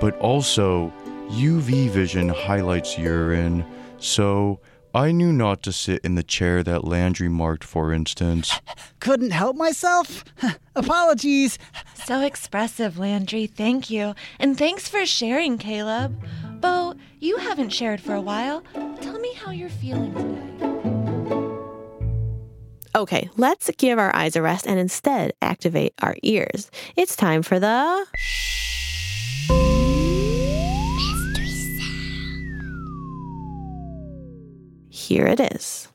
But 0.01 0.17
also, 0.19 0.93
UV 1.31 1.91
vision 1.91 2.29
highlights 2.29 2.99
urine, 2.99 3.65
so 3.99 4.61
I 4.95 5.13
knew 5.13 5.33
not 5.33 5.63
to 5.63 5.73
sit 5.73 6.05
in 6.05 6.17
the 6.17 6.23
chair 6.23 6.63
that 6.65 6.85
Landry 6.85 7.29
marked, 7.29 7.63
for 7.63 7.93
instance. 7.93 8.53
Couldn't 9.01 9.31
help 9.31 9.57
myself? 9.57 10.25
Apologies. 10.77 11.59
So 11.95 12.21
expressive, 12.21 12.99
Landry. 12.99 13.47
Thank 13.47 13.89
you. 13.89 14.15
And 14.41 14.59
thanks 14.59 14.89
for 14.89 15.07
sharing, 15.07 15.59
Caleb. 15.59 16.21
Bo, 16.61 16.95
you 17.21 17.37
haven't 17.37 17.71
shared 17.71 18.01
for 18.01 18.15
a 18.15 18.21
while. 18.21 18.63
Tell 19.01 19.19
me 19.21 19.33
how 19.35 19.53
you're 19.53 19.69
feeling 19.69 20.13
today. 20.15 20.51
Okay, 22.97 23.31
let's 23.37 23.71
give 23.79 24.01
our 24.01 24.15
eyes 24.17 24.35
a 24.35 24.43
rest 24.43 24.67
and 24.67 24.81
instead 24.81 25.33
activate 25.41 25.95
our 26.03 26.17
ears. 26.25 26.71
It's 26.97 27.15
time 27.15 27.43
for 27.43 27.61
the. 27.61 28.07
Here 35.11 35.27
it 35.27 35.41
is. 35.41 35.89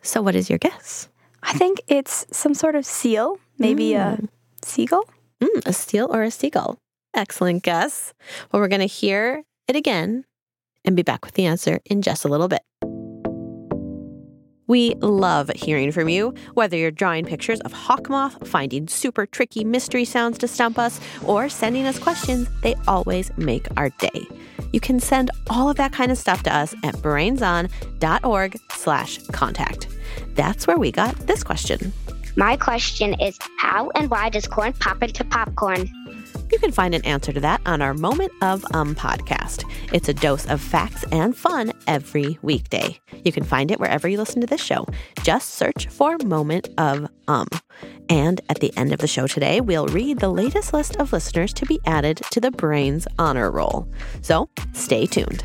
So, 0.00 0.22
what 0.22 0.34
is 0.34 0.48
your 0.48 0.58
guess? 0.58 1.10
I 1.42 1.52
think 1.52 1.82
it's 1.88 2.24
some 2.32 2.54
sort 2.54 2.74
of 2.74 2.86
seal, 2.86 3.36
maybe 3.58 3.92
a 3.92 4.18
seagull. 4.62 5.04
Mm, 5.42 5.66
a 5.66 5.74
seal 5.74 6.08
or 6.10 6.22
a 6.22 6.30
seagull? 6.30 6.78
Excellent 7.12 7.62
guess. 7.62 8.14
Well, 8.50 8.62
we're 8.62 8.68
going 8.68 8.80
to 8.80 8.86
hear 8.86 9.42
it 9.68 9.76
again 9.76 10.24
and 10.82 10.96
be 10.96 11.02
back 11.02 11.26
with 11.26 11.34
the 11.34 11.44
answer 11.44 11.80
in 11.84 12.00
just 12.00 12.24
a 12.24 12.28
little 12.28 12.48
bit. 12.48 12.62
We 14.72 14.94
love 15.02 15.50
hearing 15.54 15.92
from 15.92 16.08
you, 16.08 16.32
whether 16.54 16.78
you're 16.78 16.90
drawing 16.90 17.26
pictures 17.26 17.60
of 17.60 17.74
hawk 17.74 18.08
moth, 18.08 18.48
finding 18.48 18.88
super 18.88 19.26
tricky 19.26 19.64
mystery 19.64 20.06
sounds 20.06 20.38
to 20.38 20.48
stump 20.48 20.78
us, 20.78 20.98
or 21.26 21.50
sending 21.50 21.84
us 21.84 21.98
questions, 21.98 22.48
they 22.62 22.74
always 22.88 23.30
make 23.36 23.66
our 23.76 23.90
day. 23.90 24.26
You 24.72 24.80
can 24.80 24.98
send 24.98 25.30
all 25.50 25.68
of 25.68 25.76
that 25.76 25.92
kind 25.92 26.10
of 26.10 26.16
stuff 26.16 26.42
to 26.44 26.56
us 26.56 26.74
at 26.84 26.94
brainson.org 26.96 28.58
slash 28.70 29.18
contact. 29.26 29.88
That's 30.36 30.66
where 30.66 30.78
we 30.78 30.90
got 30.90 31.16
this 31.26 31.44
question. 31.44 31.92
My 32.36 32.56
question 32.56 33.12
is 33.20 33.36
how 33.58 33.90
and 33.94 34.10
why 34.10 34.30
does 34.30 34.46
corn 34.46 34.72
pop 34.72 35.02
into 35.02 35.22
popcorn? 35.22 35.90
You 36.50 36.58
can 36.58 36.72
find 36.72 36.94
an 36.94 37.04
answer 37.04 37.32
to 37.32 37.40
that 37.40 37.60
on 37.66 37.82
our 37.82 37.92
Moment 37.92 38.32
of 38.40 38.64
Um 38.72 38.94
podcast. 38.94 39.64
It's 39.92 40.08
a 40.08 40.14
dose 40.14 40.46
of 40.46 40.62
facts 40.62 41.04
and 41.12 41.36
fun 41.36 41.71
every 41.86 42.38
weekday. 42.42 43.00
You 43.24 43.32
can 43.32 43.44
find 43.44 43.70
it 43.70 43.80
wherever 43.80 44.08
you 44.08 44.18
listen 44.18 44.40
to 44.40 44.46
this 44.46 44.62
show. 44.62 44.86
Just 45.22 45.54
search 45.54 45.88
for 45.88 46.16
Moment 46.24 46.68
of 46.78 47.08
Um. 47.28 47.48
And 48.08 48.40
at 48.48 48.60
the 48.60 48.76
end 48.76 48.92
of 48.92 48.98
the 48.98 49.06
show 49.06 49.26
today, 49.26 49.60
we'll 49.60 49.86
read 49.86 50.18
the 50.18 50.28
latest 50.28 50.72
list 50.72 50.96
of 50.96 51.12
listeners 51.12 51.52
to 51.54 51.66
be 51.66 51.80
added 51.86 52.18
to 52.30 52.40
the 52.40 52.50
Brains 52.50 53.06
Honor 53.18 53.50
Roll. 53.50 53.88
So 54.20 54.48
stay 54.72 55.06
tuned. 55.06 55.44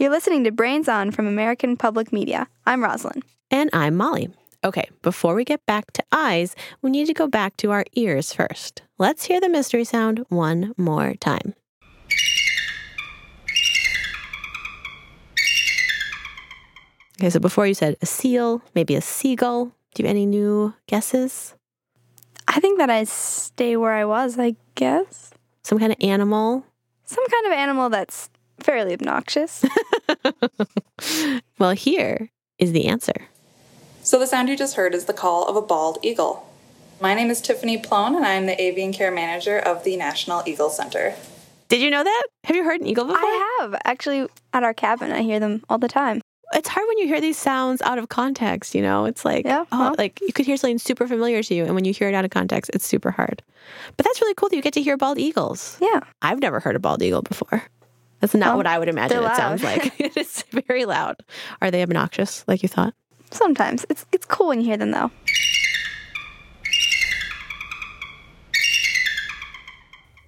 You're 0.00 0.08
listening 0.08 0.44
to 0.44 0.50
Brains 0.50 0.88
On 0.88 1.10
from 1.10 1.26
American 1.26 1.76
Public 1.76 2.10
Media. 2.10 2.48
I'm 2.64 2.82
Rosalind. 2.82 3.22
And 3.50 3.68
I'm 3.74 3.98
Molly. 3.98 4.30
Okay, 4.64 4.88
before 5.02 5.34
we 5.34 5.44
get 5.44 5.66
back 5.66 5.90
to 5.90 6.02
eyes, 6.10 6.56
we 6.80 6.90
need 6.90 7.04
to 7.08 7.12
go 7.12 7.26
back 7.26 7.58
to 7.58 7.70
our 7.70 7.84
ears 7.92 8.32
first. 8.32 8.80
Let's 8.96 9.26
hear 9.26 9.42
the 9.42 9.50
mystery 9.50 9.84
sound 9.84 10.24
one 10.30 10.72
more 10.78 11.12
time. 11.16 11.52
Okay, 17.20 17.28
so 17.28 17.38
before 17.38 17.66
you 17.66 17.74
said 17.74 17.96
a 18.00 18.06
seal, 18.06 18.62
maybe 18.74 18.94
a 18.94 19.02
seagull. 19.02 19.66
Do 19.94 20.02
you 20.02 20.06
have 20.06 20.16
any 20.16 20.24
new 20.24 20.72
guesses? 20.86 21.54
I 22.48 22.58
think 22.58 22.78
that 22.78 22.88
I 22.88 23.04
stay 23.04 23.76
where 23.76 23.92
I 23.92 24.06
was, 24.06 24.38
I 24.38 24.56
guess. 24.76 25.32
Some 25.62 25.78
kind 25.78 25.92
of 25.92 25.98
animal? 26.00 26.64
Some 27.04 27.26
kind 27.28 27.46
of 27.48 27.52
animal 27.52 27.90
that's 27.90 28.30
fairly 28.60 28.94
obnoxious. 28.94 29.64
Well, 31.58 31.72
here 31.72 32.30
is 32.58 32.72
the 32.72 32.86
answer. 32.86 33.28
So 34.02 34.18
the 34.18 34.26
sound 34.26 34.48
you 34.48 34.56
just 34.56 34.76
heard 34.76 34.94
is 34.94 35.04
the 35.04 35.12
call 35.12 35.46
of 35.46 35.56
a 35.56 35.62
bald 35.62 35.98
eagle. 36.02 36.46
My 37.00 37.14
name 37.14 37.30
is 37.30 37.40
Tiffany 37.40 37.76
Plone, 37.78 38.14
and 38.16 38.24
I'm 38.24 38.46
the 38.46 38.60
Avian 38.60 38.92
Care 38.92 39.10
Manager 39.10 39.58
of 39.58 39.84
the 39.84 39.96
National 39.96 40.42
Eagle 40.46 40.70
Center. 40.70 41.14
Did 41.68 41.80
you 41.80 41.90
know 41.90 42.02
that? 42.02 42.22
Have 42.44 42.56
you 42.56 42.64
heard 42.64 42.80
an 42.80 42.86
eagle 42.86 43.04
before? 43.04 43.20
I 43.22 43.58
have. 43.60 43.74
Actually, 43.84 44.26
at 44.52 44.62
our 44.62 44.74
cabin, 44.74 45.12
I 45.12 45.22
hear 45.22 45.38
them 45.38 45.62
all 45.68 45.78
the 45.78 45.88
time. 45.88 46.20
It's 46.52 46.68
hard 46.68 46.86
when 46.88 46.98
you 46.98 47.06
hear 47.06 47.20
these 47.20 47.38
sounds 47.38 47.80
out 47.82 47.98
of 47.98 48.08
context, 48.08 48.74
you 48.74 48.82
know? 48.82 49.04
It's 49.04 49.24
like, 49.24 49.44
Yeah, 49.44 49.64
oh, 49.70 49.94
like 49.98 50.18
you 50.20 50.32
could 50.32 50.46
hear 50.46 50.56
something 50.56 50.78
super 50.78 51.06
familiar 51.06 51.42
to 51.42 51.54
you, 51.54 51.64
and 51.64 51.74
when 51.74 51.84
you 51.84 51.92
hear 51.92 52.08
it 52.08 52.14
out 52.14 52.24
of 52.24 52.30
context, 52.30 52.70
it's 52.74 52.86
super 52.86 53.10
hard. 53.10 53.42
But 53.96 54.04
that's 54.04 54.20
really 54.20 54.34
cool 54.34 54.48
that 54.48 54.56
you 54.56 54.62
get 54.62 54.72
to 54.74 54.82
hear 54.82 54.96
bald 54.96 55.18
eagles. 55.18 55.76
Yeah. 55.80 56.00
I've 56.22 56.40
never 56.40 56.58
heard 56.60 56.74
a 56.74 56.80
bald 56.80 57.02
eagle 57.02 57.22
before. 57.22 57.62
That's 58.20 58.34
not 58.34 58.48
Well, 58.48 58.56
what 58.58 58.66
I 58.66 58.78
would 58.78 58.88
imagine 58.88 59.22
it 59.22 59.36
sounds 59.36 59.62
like. 59.62 59.94
it's 59.98 60.42
very 60.68 60.84
loud. 60.84 61.16
Are 61.62 61.70
they 61.70 61.82
obnoxious, 61.82 62.44
like 62.46 62.62
you 62.62 62.68
thought? 62.68 62.94
Sometimes. 63.30 63.86
It's, 63.88 64.04
it's 64.12 64.26
cool 64.26 64.48
when 64.48 64.60
you 64.60 64.66
hear 64.66 64.76
them, 64.76 64.90
though. 64.90 65.10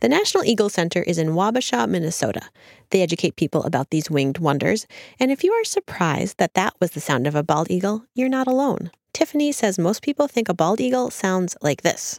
The 0.01 0.09
National 0.09 0.45
Eagle 0.45 0.69
Center 0.69 1.03
is 1.03 1.17
in 1.17 1.29
Wabasha, 1.29 1.89
Minnesota. 1.89 2.43
They 2.91 3.03
educate 3.03 3.37
people 3.37 3.63
about 3.63 3.91
these 3.91 4.11
winged 4.11 4.39
wonders, 4.39 4.87
and 5.21 5.31
if 5.31 5.45
you 5.45 5.53
are 5.53 5.65
surprised 5.65 6.39
that 6.39 6.55
that 6.55 6.75
was 6.81 6.91
the 6.91 7.01
sound 7.01 7.29
of 7.29 7.37
a 7.37 7.45
bald 7.45 7.71
eagle, 7.71 8.05
you're 8.15 8.29
not 8.29 8.49
alone. 8.49 8.91
Tiffany 9.13 9.53
says 9.53 9.79
most 9.79 10.03
people 10.03 10.27
think 10.27 10.49
a 10.49 10.55
bald 10.55 10.81
eagle 10.81 11.11
sounds 11.11 11.57
like 11.63 11.83
this. 11.83 12.19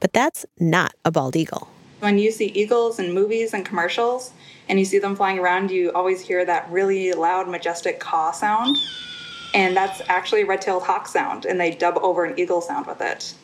But 0.00 0.12
that's 0.12 0.44
not 0.58 0.94
a 1.04 1.12
bald 1.12 1.36
eagle. 1.36 1.68
When 2.00 2.18
you 2.18 2.30
see 2.30 2.46
eagles 2.46 2.98
in 2.98 3.12
movies 3.12 3.54
and 3.54 3.64
commercials, 3.64 4.32
and 4.68 4.78
you 4.78 4.84
see 4.84 4.98
them 4.98 5.16
flying 5.16 5.38
around, 5.38 5.70
you 5.70 5.90
always 5.92 6.20
hear 6.20 6.44
that 6.44 6.70
really 6.70 7.12
loud, 7.12 7.48
majestic 7.48 7.98
caw 7.98 8.30
sound. 8.30 8.76
And 9.54 9.76
that's 9.76 10.02
actually 10.08 10.42
a 10.42 10.46
red 10.46 10.60
tailed 10.60 10.84
hawk 10.84 11.08
sound, 11.08 11.44
and 11.44 11.58
they 11.58 11.70
dub 11.70 11.98
over 11.98 12.24
an 12.24 12.38
eagle 12.38 12.60
sound 12.60 12.86
with 12.86 13.00
it. 13.00 13.34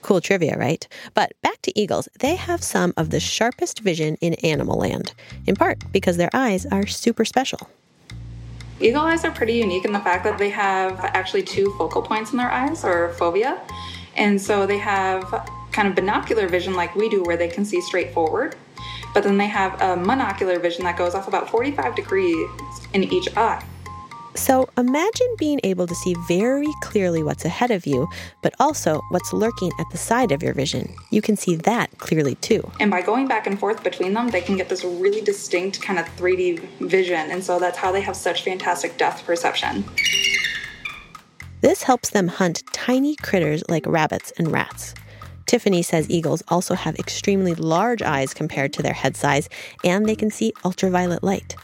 Cool 0.00 0.20
trivia, 0.20 0.56
right? 0.56 0.86
But 1.14 1.32
back 1.42 1.60
to 1.62 1.78
eagles, 1.78 2.08
they 2.20 2.36
have 2.36 2.62
some 2.62 2.94
of 2.96 3.10
the 3.10 3.18
sharpest 3.20 3.80
vision 3.80 4.16
in 4.20 4.34
animal 4.34 4.78
land, 4.78 5.12
in 5.46 5.56
part 5.56 5.82
because 5.92 6.16
their 6.16 6.30
eyes 6.32 6.64
are 6.66 6.86
super 6.86 7.24
special. 7.24 7.68
Eagle 8.80 9.02
eyes 9.02 9.24
are 9.24 9.32
pretty 9.32 9.54
unique 9.54 9.84
in 9.84 9.92
the 9.92 9.98
fact 9.98 10.22
that 10.22 10.38
they 10.38 10.50
have 10.50 11.00
actually 11.00 11.42
two 11.42 11.74
focal 11.76 12.00
points 12.00 12.30
in 12.30 12.38
their 12.38 12.50
eyes, 12.50 12.84
or 12.84 13.12
fovea. 13.18 13.58
And 14.16 14.40
so 14.40 14.66
they 14.66 14.78
have 14.78 15.50
kind 15.72 15.88
of 15.88 15.94
binocular 15.94 16.48
vision 16.48 16.74
like 16.74 16.94
we 16.94 17.08
do, 17.08 17.22
where 17.22 17.36
they 17.36 17.48
can 17.48 17.64
see 17.64 17.80
straight 17.80 18.12
forward. 18.12 18.56
But 19.14 19.24
then 19.24 19.38
they 19.38 19.46
have 19.46 19.74
a 19.74 19.96
monocular 20.00 20.60
vision 20.60 20.84
that 20.84 20.96
goes 20.96 21.14
off 21.14 21.28
about 21.28 21.48
45 21.50 21.96
degrees 21.96 22.48
in 22.92 23.04
each 23.04 23.36
eye. 23.36 23.64
So 24.34 24.68
imagine 24.78 25.34
being 25.36 25.58
able 25.64 25.88
to 25.88 25.94
see 25.96 26.14
very 26.28 26.68
clearly 26.80 27.24
what's 27.24 27.44
ahead 27.44 27.72
of 27.72 27.86
you, 27.86 28.06
but 28.40 28.54
also 28.60 29.00
what's 29.10 29.32
lurking 29.32 29.72
at 29.80 29.86
the 29.90 29.98
side 29.98 30.30
of 30.30 30.44
your 30.44 30.54
vision. 30.54 30.94
You 31.10 31.20
can 31.20 31.36
see 31.36 31.56
that 31.56 31.98
clearly 31.98 32.36
too. 32.36 32.70
And 32.78 32.88
by 32.88 33.02
going 33.02 33.26
back 33.26 33.48
and 33.48 33.58
forth 33.58 33.82
between 33.82 34.14
them, 34.14 34.28
they 34.28 34.40
can 34.40 34.56
get 34.56 34.68
this 34.68 34.84
really 34.84 35.22
distinct 35.22 35.82
kind 35.82 35.98
of 35.98 36.06
3D 36.16 36.60
vision. 36.80 37.32
And 37.32 37.42
so 37.42 37.58
that's 37.58 37.76
how 37.76 37.90
they 37.90 38.00
have 38.02 38.14
such 38.14 38.44
fantastic 38.44 38.96
depth 38.96 39.24
perception. 39.24 39.84
This 41.60 41.82
helps 41.82 42.10
them 42.10 42.28
hunt 42.28 42.62
tiny 42.72 43.16
critters 43.16 43.64
like 43.68 43.84
rabbits 43.88 44.32
and 44.38 44.52
rats. 44.52 44.94
Tiffany 45.48 45.80
says 45.80 46.10
eagles 46.10 46.42
also 46.48 46.74
have 46.74 46.98
extremely 46.98 47.54
large 47.54 48.02
eyes 48.02 48.34
compared 48.34 48.70
to 48.74 48.82
their 48.82 48.92
head 48.92 49.16
size, 49.16 49.48
and 49.82 50.06
they 50.06 50.14
can 50.14 50.30
see 50.30 50.52
ultraviolet 50.62 51.22
light. 51.22 51.56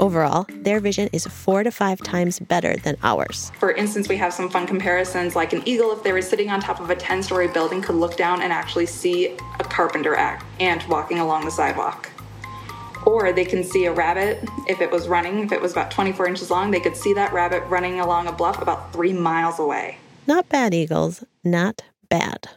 Overall, 0.00 0.44
their 0.48 0.80
vision 0.80 1.08
is 1.12 1.24
four 1.24 1.62
to 1.62 1.70
five 1.70 2.02
times 2.02 2.40
better 2.40 2.74
than 2.78 2.96
ours. 3.04 3.52
For 3.60 3.70
instance, 3.70 4.08
we 4.08 4.16
have 4.16 4.32
some 4.32 4.50
fun 4.50 4.66
comparisons 4.66 5.36
like 5.36 5.52
an 5.52 5.62
eagle, 5.66 5.92
if 5.92 6.02
they 6.02 6.12
were 6.12 6.20
sitting 6.20 6.50
on 6.50 6.60
top 6.60 6.80
of 6.80 6.90
a 6.90 6.96
10 6.96 7.22
story 7.22 7.46
building, 7.46 7.80
could 7.80 7.94
look 7.94 8.16
down 8.16 8.42
and 8.42 8.52
actually 8.52 8.86
see 8.86 9.36
a 9.60 9.64
carpenter 9.64 10.16
ant 10.16 10.88
walking 10.88 11.20
along 11.20 11.44
the 11.44 11.50
sidewalk. 11.52 12.10
Or 13.06 13.32
they 13.32 13.44
can 13.44 13.62
see 13.62 13.84
a 13.84 13.92
rabbit 13.92 14.48
if 14.66 14.80
it 14.80 14.90
was 14.90 15.06
running, 15.06 15.44
if 15.44 15.52
it 15.52 15.62
was 15.62 15.70
about 15.70 15.92
24 15.92 16.26
inches 16.26 16.50
long, 16.50 16.72
they 16.72 16.80
could 16.80 16.96
see 16.96 17.14
that 17.14 17.32
rabbit 17.32 17.62
running 17.68 18.00
along 18.00 18.26
a 18.26 18.32
bluff 18.32 18.60
about 18.60 18.92
three 18.92 19.12
miles 19.12 19.60
away. 19.60 19.98
Not 20.26 20.48
bad, 20.48 20.74
eagles. 20.74 21.22
Not 21.44 21.82
bad. 22.08 22.48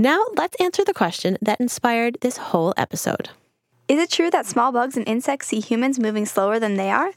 Now, 0.00 0.24
let's 0.34 0.56
answer 0.58 0.82
the 0.82 0.94
question 0.94 1.36
that 1.42 1.60
inspired 1.60 2.16
this 2.22 2.38
whole 2.38 2.72
episode. 2.78 3.28
Is 3.86 3.98
it 3.98 4.08
true 4.08 4.30
that 4.30 4.46
small 4.46 4.72
bugs 4.72 4.96
and 4.96 5.06
insects 5.06 5.48
see 5.48 5.60
humans 5.60 5.98
moving 5.98 6.24
slower 6.24 6.58
than 6.58 6.76
they 6.76 6.90
are? 6.90 7.10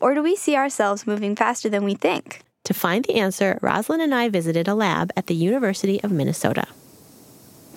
Or 0.00 0.14
do 0.14 0.22
we 0.22 0.36
see 0.36 0.54
ourselves 0.54 1.06
moving 1.06 1.34
faster 1.34 1.70
than 1.70 1.82
we 1.82 1.94
think? 1.94 2.42
To 2.64 2.74
find 2.74 3.06
the 3.06 3.14
answer, 3.14 3.58
Rosalind 3.62 4.02
and 4.02 4.14
I 4.14 4.28
visited 4.28 4.68
a 4.68 4.74
lab 4.74 5.12
at 5.16 5.28
the 5.28 5.34
University 5.34 5.98
of 6.02 6.12
Minnesota. 6.12 6.66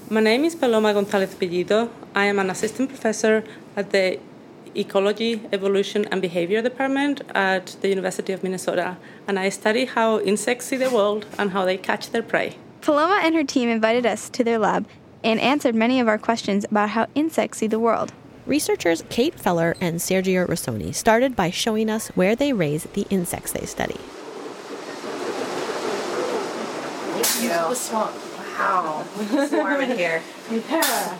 My 0.10 0.20
name 0.20 0.44
is 0.44 0.56
Paloma 0.56 0.94
Gonzalez 0.94 1.36
Bellido. 1.36 1.90
I 2.14 2.26
am 2.26 2.38
an 2.38 2.50
assistant 2.50 2.90
professor 2.90 3.46
at 3.78 3.92
the 3.92 4.20
Ecology, 4.76 5.42
Evolution, 5.54 6.04
and 6.12 6.22
Behavior 6.22 6.62
Department 6.62 7.22
at 7.34 7.78
the 7.80 7.88
University 7.88 8.34
of 8.34 8.44
Minnesota, 8.44 8.98
and 9.26 9.40
I 9.40 9.48
study 9.48 9.86
how 9.86 10.20
insects 10.20 10.66
see 10.66 10.76
the 10.76 10.90
world 10.90 11.28
and 11.38 11.52
how 11.52 11.64
they 11.64 11.78
catch 11.78 12.10
their 12.10 12.24
prey. 12.24 12.58
Paloma 12.82 13.20
and 13.24 13.36
her 13.36 13.44
team 13.44 13.70
invited 13.70 14.06
us 14.06 14.30
to 14.30 14.44
their 14.44 14.58
lab 14.58 14.88
and 15.24 15.40
answered 15.40 15.76
many 15.76 16.00
of 16.00 16.08
our 16.08 16.18
questions 16.18 16.66
about 16.66 16.90
how 16.90 17.08
insects 17.16 17.58
see 17.60 17.68
the 17.68 17.80
world. 17.80 18.14
Researchers 18.46 19.04
Kate 19.10 19.36
Feller 19.36 19.76
and 19.80 19.98
Sergio 20.00 20.48
Rossoni 20.48 20.96
started 20.96 21.36
by 21.36 21.50
showing 21.52 21.90
us 21.90 22.08
where 22.10 22.36
they 22.36 22.54
raise 22.54 22.84
the 22.86 23.06
insects 23.10 23.52
they 23.52 23.66
study. 23.66 23.98
Thank 27.22 27.44
you. 27.44 27.50
The 27.50 27.76
swamp. 27.76 28.16
Wow. 28.58 29.06
It's 29.20 29.52
warm 29.54 29.82
in 29.82 29.98
here. 29.98 30.22
Yeah. 30.52 31.18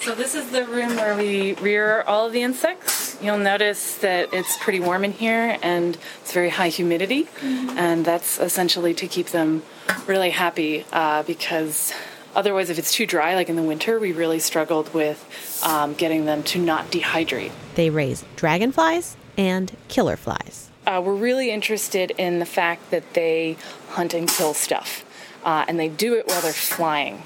So 0.00 0.14
this 0.14 0.34
is 0.34 0.50
the 0.50 0.66
room 0.66 0.96
where 0.96 1.16
we 1.16 1.54
rear 1.54 2.02
all 2.06 2.26
of 2.26 2.32
the 2.34 2.42
insects. 2.42 2.93
You'll 3.24 3.38
notice 3.38 3.96
that 3.98 4.34
it's 4.34 4.58
pretty 4.58 4.80
warm 4.80 5.02
in 5.02 5.12
here 5.12 5.56
and 5.62 5.96
it's 6.20 6.32
very 6.32 6.50
high 6.50 6.68
humidity, 6.68 7.24
Mm-hmm. 7.24 7.78
and 7.78 8.04
that's 8.04 8.38
essentially 8.38 8.92
to 8.94 9.06
keep 9.08 9.28
them 9.28 9.62
really 10.06 10.28
happy 10.30 10.84
uh, 10.92 11.22
because 11.22 11.94
otherwise, 12.34 12.68
if 12.68 12.78
it's 12.78 12.92
too 12.92 13.06
dry, 13.06 13.34
like 13.34 13.48
in 13.48 13.56
the 13.56 13.62
winter, 13.62 13.98
we 13.98 14.12
really 14.12 14.38
struggled 14.40 14.92
with 14.92 15.18
um, 15.64 15.94
getting 15.94 16.26
them 16.26 16.42
to 16.42 16.58
not 16.58 16.90
dehydrate. 16.90 17.52
They 17.76 17.88
raise 17.88 18.24
dragonflies 18.36 19.16
and 19.38 19.74
killer 19.88 20.16
flies. 20.16 20.70
Uh, 20.86 21.00
we're 21.02 21.14
really 21.14 21.50
interested 21.50 22.10
in 22.18 22.40
the 22.40 22.46
fact 22.46 22.90
that 22.90 23.14
they 23.14 23.56
hunt 23.90 24.12
and 24.12 24.28
kill 24.28 24.52
stuff, 24.52 25.02
uh, 25.44 25.64
and 25.66 25.80
they 25.80 25.88
do 25.88 26.12
it 26.14 26.26
while 26.26 26.42
they're 26.42 26.52
flying. 26.52 27.22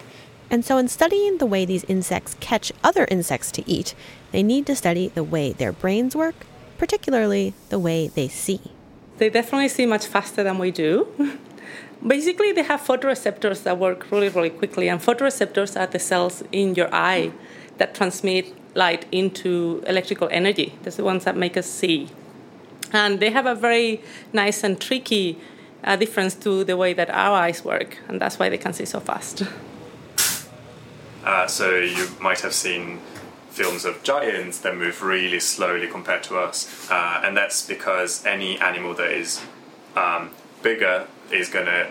And 0.51 0.64
so, 0.64 0.79
in 0.79 0.87
studying 0.88 1.38
the 1.38 1.46
way 1.46 1.64
these 1.64 1.85
insects 1.85 2.37
catch 2.40 2.73
other 2.85 3.07
insects 3.11 3.51
to 3.53 3.68
eat, 3.68 3.94
they 4.33 4.43
need 4.43 4.67
to 4.67 4.77
study 4.77 5.09
the 5.09 5.25
way 5.25 5.53
their 5.53 5.73
brains 5.73 6.14
work, 6.14 6.47
particularly 6.77 7.55
the 7.69 7.79
way 7.79 8.09
they 8.09 8.29
see. 8.29 8.61
They 9.19 9.31
definitely 9.31 9.69
see 9.69 9.87
much 9.87 10.07
faster 10.07 10.43
than 10.43 10.59
we 10.59 10.71
do. 10.71 11.09
Basically, 12.07 12.53
they 12.53 12.62
have 12.62 12.81
photoreceptors 12.81 13.64
that 13.64 13.79
work 13.79 14.11
really, 14.12 14.29
really 14.29 14.51
quickly, 14.51 14.88
and 14.88 15.01
photoreceptors 15.01 15.79
are 15.79 15.87
the 15.87 15.99
cells 15.99 16.45
in 16.53 16.77
your 16.77 16.88
eye 16.95 17.33
that 17.79 17.95
transmit 17.95 18.55
light 18.77 19.07
into 19.11 19.83
electrical 19.87 20.29
energy. 20.31 20.79
They're 20.83 20.93
the 20.93 21.05
ones 21.05 21.25
that 21.25 21.37
make 21.37 21.57
us 21.57 21.67
see. 21.67 22.09
And 22.93 23.19
they 23.19 23.31
have 23.31 23.47
a 23.47 23.55
very 23.55 24.01
nice 24.33 24.62
and 24.62 24.81
tricky 24.81 25.38
uh, 25.83 25.97
difference 25.97 26.35
to 26.37 26.64
the 26.64 26.77
way 26.77 26.93
that 26.93 27.11
our 27.11 27.37
eyes 27.37 27.64
work, 27.64 27.99
and 28.07 28.21
that's 28.21 28.38
why 28.38 28.49
they 28.49 28.59
can 28.59 28.73
see 28.73 28.85
so 28.85 29.01
fast. 29.01 29.43
Uh, 31.25 31.47
so 31.59 31.77
you 31.77 32.09
might 32.21 32.41
have 32.41 32.55
seen 32.55 33.01
films 33.59 33.85
of 33.85 34.03
giants 34.05 34.61
that 34.61 34.77
move 34.77 35.03
really 35.03 35.40
slowly 35.40 35.88
compared 35.88 36.23
to 36.23 36.38
us, 36.38 36.88
uh, 36.90 37.21
and 37.25 37.37
that's 37.37 37.66
because 37.66 38.25
any 38.25 38.59
animal 38.61 38.94
that 38.94 39.11
is 39.11 39.44
um, 39.97 40.31
bigger 40.62 41.07
is 41.33 41.49
going 41.49 41.66
to 41.66 41.90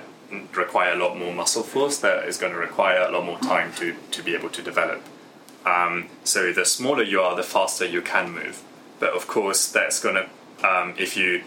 require 0.55 0.93
a 0.93 0.95
lot 0.95 1.17
more 1.17 1.33
muscle 1.33 1.63
force. 1.63 1.97
That 1.99 2.25
is 2.25 2.37
going 2.37 2.53
to 2.53 2.59
require 2.59 3.01
a 3.01 3.11
lot 3.11 3.25
more 3.25 3.39
time 3.39 3.73
to 3.73 3.95
to 4.11 4.23
be 4.23 4.33
able 4.33 4.49
to 4.49 4.61
develop. 4.61 5.01
Um, 5.65 6.07
so 6.23 6.53
the 6.53 6.65
smaller 6.65 7.03
you 7.03 7.19
are, 7.19 7.35
the 7.35 7.43
faster 7.43 7.85
you 7.85 8.01
can 8.01 8.31
move. 8.31 8.63
But 8.99 9.11
of 9.13 9.27
course, 9.27 9.69
that's 9.69 9.99
going 9.99 10.15
to 10.15 10.25
um, 10.67 10.95
if 10.97 11.17
you 11.17 11.43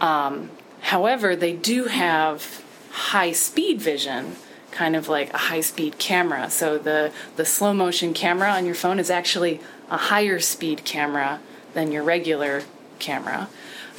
Um, 0.00 0.50
however, 0.82 1.34
they 1.34 1.54
do 1.54 1.86
have 1.86 2.62
high 2.92 3.32
speed 3.32 3.80
vision, 3.80 4.36
kind 4.76 4.94
of 4.94 5.08
like 5.08 5.32
a 5.32 5.38
high 5.38 5.62
speed 5.62 5.96
camera. 5.98 6.50
So 6.50 6.76
the, 6.76 7.10
the 7.36 7.46
slow 7.46 7.72
motion 7.72 8.12
camera 8.12 8.50
on 8.50 8.66
your 8.66 8.74
phone 8.74 8.98
is 8.98 9.08
actually 9.10 9.58
a 9.90 9.96
higher 9.96 10.38
speed 10.38 10.84
camera 10.84 11.40
than 11.72 11.90
your 11.92 12.02
regular 12.02 12.62
camera. 12.98 13.48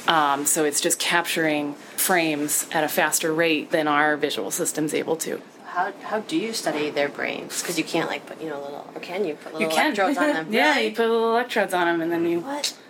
Um, 0.06 0.46
so 0.46 0.64
it's 0.64 0.80
just 0.80 0.98
capturing 1.00 1.74
frames 1.96 2.66
at 2.72 2.84
a 2.84 2.88
faster 2.88 3.32
rate 3.34 3.72
than 3.72 3.88
our 3.88 4.16
visual 4.16 4.50
system's 4.52 4.94
able 4.94 5.16
to. 5.16 5.42
How, 5.66 5.92
how 6.04 6.20
do 6.20 6.36
you 6.36 6.52
study 6.52 6.90
their 6.90 7.08
brains? 7.08 7.60
Because 7.60 7.76
you 7.76 7.84
can't 7.84 8.08
like 8.08 8.24
put 8.24 8.40
you 8.40 8.48
know 8.48 8.60
little 8.60 8.88
or 8.94 9.00
can 9.00 9.24
you 9.24 9.34
put 9.34 9.52
little 9.54 9.68
you 9.68 9.68
can. 9.68 9.86
electrodes 9.86 10.16
on 10.18 10.32
them? 10.32 10.46
yeah, 10.52 10.74
Really? 10.74 10.88
you 10.88 10.94
put 10.94 11.08
little 11.08 11.30
electrodes 11.30 11.74
on 11.74 11.86
them 11.86 12.00
and 12.00 12.10
then 12.10 12.24
you 12.24 12.44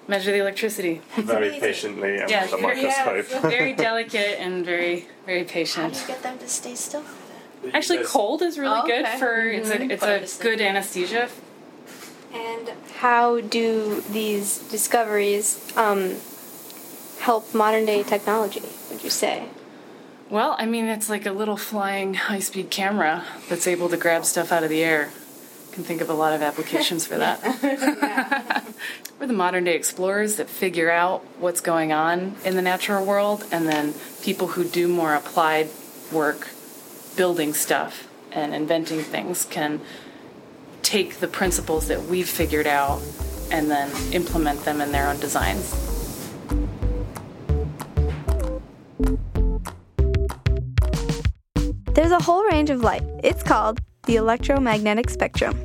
measure 0.07 0.31
the 0.31 0.39
electricity. 0.39 1.01
Very 1.17 1.59
patiently 1.59 2.19
and 2.19 2.31
yeah, 2.31 2.43
with 2.45 2.53
a 2.55 2.57
very, 2.59 2.83
microscope. 2.85 3.43
very 3.43 3.73
delicate 3.89 4.39
and 4.41 4.65
very 4.65 5.07
very 5.27 5.45
How 5.45 5.51
patient. 5.53 5.95
do 5.95 6.01
you 6.01 6.07
get 6.07 6.23
them 6.23 6.39
to 6.39 6.49
stay 6.49 6.75
still? 6.75 7.03
Actually, 7.75 8.05
cold 8.05 8.43
is 8.43 8.59
really 8.59 8.81
Oh, 8.83 8.87
good 8.87 9.07
for 9.19 9.41
it's 9.49 9.69
Mhm. 9.69 9.91
a 9.91 9.93
it's 9.93 10.01
Put 10.01 10.09
a 10.09 10.15
it 10.23 10.27
to 10.29 10.43
good 10.43 10.61
anesthesia. 10.61 11.29
And 12.35 12.71
how 12.97 13.41
do 13.41 14.03
these 14.11 14.59
discoveries 14.59 15.59
um, 15.77 16.17
help 17.21 17.55
modern 17.55 17.87
day 17.87 18.03
technology, 18.03 18.63
would 18.91 19.03
you 19.03 19.11
say? 19.11 19.45
Well, 20.31 20.55
I 20.59 20.67
mean, 20.67 20.87
it's 20.87 21.09
like 21.09 21.25
a 21.25 21.33
little 21.33 21.57
flying 21.57 22.15
high 22.15 22.41
speed 22.41 22.71
camera 22.71 23.25
that's 23.49 23.67
able 23.67 23.89
to 23.89 23.97
grab 23.97 24.25
stuff 24.27 24.53
out 24.53 24.63
of 24.63 24.69
the 24.69 24.85
air. 24.85 25.11
Can 25.73 25.85
think 25.85 26.01
of 26.03 26.11
a 26.11 26.15
lot 26.15 26.33
of 26.35 26.43
applications 26.43 27.07
for 27.07 27.17
that. 27.17 27.41
We're 29.19 29.27
the 29.27 29.33
modern 29.33 29.65
day 29.65 29.75
explorers 29.75 30.37
that 30.37 30.49
figure 30.51 30.91
out 30.91 31.25
what's 31.39 31.61
going 31.63 31.93
on 31.93 32.37
in 32.45 32.57
the 32.57 32.63
natural 32.63 33.05
world, 33.07 33.45
and 33.51 33.67
then 33.67 33.95
people 34.23 34.49
who 34.49 34.65
do 34.65 34.87
more 34.89 35.15
applied 35.15 35.69
work, 36.13 36.49
building 37.19 37.53
stuff 37.53 38.09
and 38.31 38.55
inventing 38.55 39.01
things, 39.01 39.45
can 39.45 39.81
take 40.83 41.17
the 41.17 41.27
principles 41.27 41.89
that 41.89 42.05
we've 42.05 42.29
figured 42.29 42.67
out 42.67 43.03
and 43.51 43.69
then 43.69 43.91
implement 44.13 44.65
them 44.65 44.81
in 44.81 44.93
their 44.93 45.09
own 45.09 45.19
designs. 45.19 45.75
There's 51.93 52.13
a 52.13 52.23
whole 52.23 52.45
range 52.47 52.71
of 52.71 52.83
light. 52.83 53.03
It's 53.25 53.43
called 53.43 53.81
the 54.07 54.15
electromagnetic 54.15 55.11
spectrum. 55.11 55.59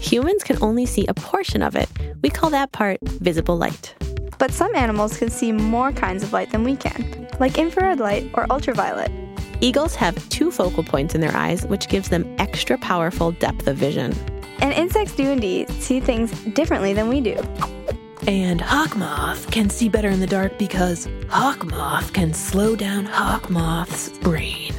Humans 0.00 0.44
can 0.44 0.62
only 0.62 0.86
see 0.86 1.06
a 1.08 1.14
portion 1.14 1.60
of 1.60 1.74
it. 1.74 1.88
We 2.22 2.30
call 2.30 2.50
that 2.50 2.70
part 2.70 2.98
visible 3.02 3.58
light. 3.58 3.96
But 4.38 4.52
some 4.52 4.76
animals 4.76 5.18
can 5.18 5.28
see 5.28 5.50
more 5.50 5.90
kinds 5.90 6.22
of 6.22 6.32
light 6.32 6.52
than 6.52 6.62
we 6.62 6.76
can, 6.76 7.28
like 7.40 7.58
infrared 7.58 7.98
light 7.98 8.30
or 8.34 8.46
ultraviolet. 8.48 9.19
Eagles 9.62 9.94
have 9.94 10.26
two 10.30 10.50
focal 10.50 10.82
points 10.82 11.14
in 11.14 11.20
their 11.20 11.36
eyes, 11.36 11.66
which 11.66 11.88
gives 11.88 12.08
them 12.08 12.34
extra 12.38 12.78
powerful 12.78 13.32
depth 13.32 13.66
of 13.66 13.76
vision. 13.76 14.14
And 14.60 14.72
insects 14.72 15.14
do 15.14 15.28
indeed 15.28 15.70
see 15.82 16.00
things 16.00 16.30
differently 16.54 16.94
than 16.94 17.08
we 17.08 17.20
do. 17.20 17.36
And 18.26 18.60
Hawk 18.60 18.96
Moth 18.96 19.50
can 19.50 19.70
see 19.70 19.88
better 19.88 20.08
in 20.08 20.20
the 20.20 20.26
dark 20.26 20.58
because 20.58 21.08
Hawk 21.28 21.64
Moth 21.66 22.12
can 22.12 22.32
slow 22.32 22.76
down 22.76 23.04
Hawk 23.04 23.50
Moth's 23.50 24.10
brain. 24.18 24.74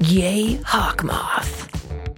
Yay, 0.00 0.56
Hawk 0.64 1.04
Moth. 1.04 1.66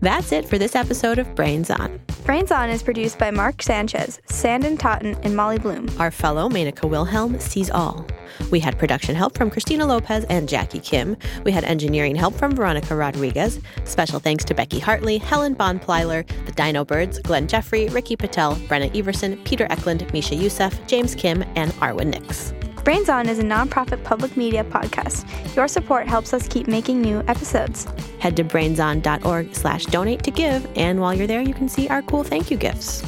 That's 0.00 0.32
it 0.32 0.48
for 0.48 0.58
this 0.58 0.74
episode 0.74 1.18
of 1.18 1.34
Brains 1.34 1.70
On. 1.70 2.00
Brains 2.24 2.50
On 2.50 2.70
is 2.70 2.82
produced 2.82 3.18
by 3.18 3.30
Mark 3.30 3.62
Sanchez, 3.62 4.20
Sandon 4.26 4.76
Totten, 4.76 5.16
and 5.22 5.36
Molly 5.36 5.58
Bloom. 5.58 5.88
Our 5.98 6.10
fellow 6.10 6.48
Manica 6.48 6.86
Wilhelm 6.86 7.38
sees 7.38 7.70
all. 7.70 8.06
We 8.50 8.60
had 8.60 8.78
production 8.78 9.14
help 9.14 9.36
from 9.36 9.50
Christina 9.50 9.86
Lopez 9.86 10.24
and 10.24 10.48
Jackie 10.48 10.80
Kim. 10.80 11.16
We 11.44 11.52
had 11.52 11.64
engineering 11.64 12.16
help 12.16 12.34
from 12.34 12.54
Veronica 12.54 12.96
Rodriguez. 12.96 13.60
Special 13.84 14.20
thanks 14.20 14.44
to 14.44 14.54
Becky 14.54 14.78
Hartley, 14.78 15.18
Helen 15.18 15.54
Bon 15.54 15.78
Plyler, 15.78 16.26
the 16.46 16.52
Dino 16.52 16.84
Birds, 16.84 17.18
Glen 17.20 17.46
Jeffery, 17.46 17.88
Ricky 17.88 18.16
Patel, 18.16 18.56
Brenna 18.56 18.94
Everson, 18.96 19.42
Peter 19.44 19.66
Eklund, 19.70 20.10
Misha 20.12 20.34
Youssef, 20.34 20.86
James 20.86 21.14
Kim, 21.14 21.44
and 21.56 21.72
Arwen 21.74 22.06
Nix. 22.06 22.52
Brains 22.84 23.10
On 23.10 23.28
is 23.28 23.38
a 23.38 23.42
nonprofit 23.42 24.02
public 24.04 24.36
media 24.36 24.64
podcast. 24.64 25.26
Your 25.54 25.68
support 25.68 26.08
helps 26.08 26.32
us 26.32 26.48
keep 26.48 26.66
making 26.66 27.02
new 27.02 27.22
episodes. 27.28 27.86
Head 28.18 28.36
to 28.36 28.44
brainson.org 28.44 29.54
slash 29.54 29.84
donate 29.86 30.22
to 30.22 30.30
give, 30.30 30.66
and 30.76 31.00
while 31.00 31.14
you're 31.14 31.26
there, 31.26 31.42
you 31.42 31.54
can 31.54 31.68
see 31.68 31.88
our 31.88 32.02
cool 32.02 32.24
thank 32.24 32.50
you 32.50 32.56
gifts. 32.56 33.02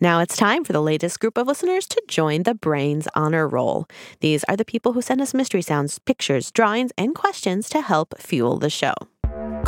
Now 0.00 0.20
it's 0.20 0.36
time 0.36 0.62
for 0.62 0.72
the 0.72 0.80
latest 0.80 1.18
group 1.18 1.36
of 1.36 1.48
listeners 1.48 1.86
to 1.88 2.00
join 2.06 2.44
the 2.44 2.54
Brains 2.54 3.08
Honor 3.16 3.48
Roll. 3.48 3.88
These 4.20 4.44
are 4.44 4.56
the 4.56 4.64
people 4.64 4.92
who 4.92 5.02
send 5.02 5.20
us 5.20 5.34
mystery 5.34 5.62
sounds, 5.62 5.98
pictures, 5.98 6.52
drawings, 6.52 6.92
and 6.96 7.16
questions 7.16 7.68
to 7.70 7.80
help 7.80 8.16
fuel 8.16 8.58
the 8.58 8.70
show. 8.70 8.94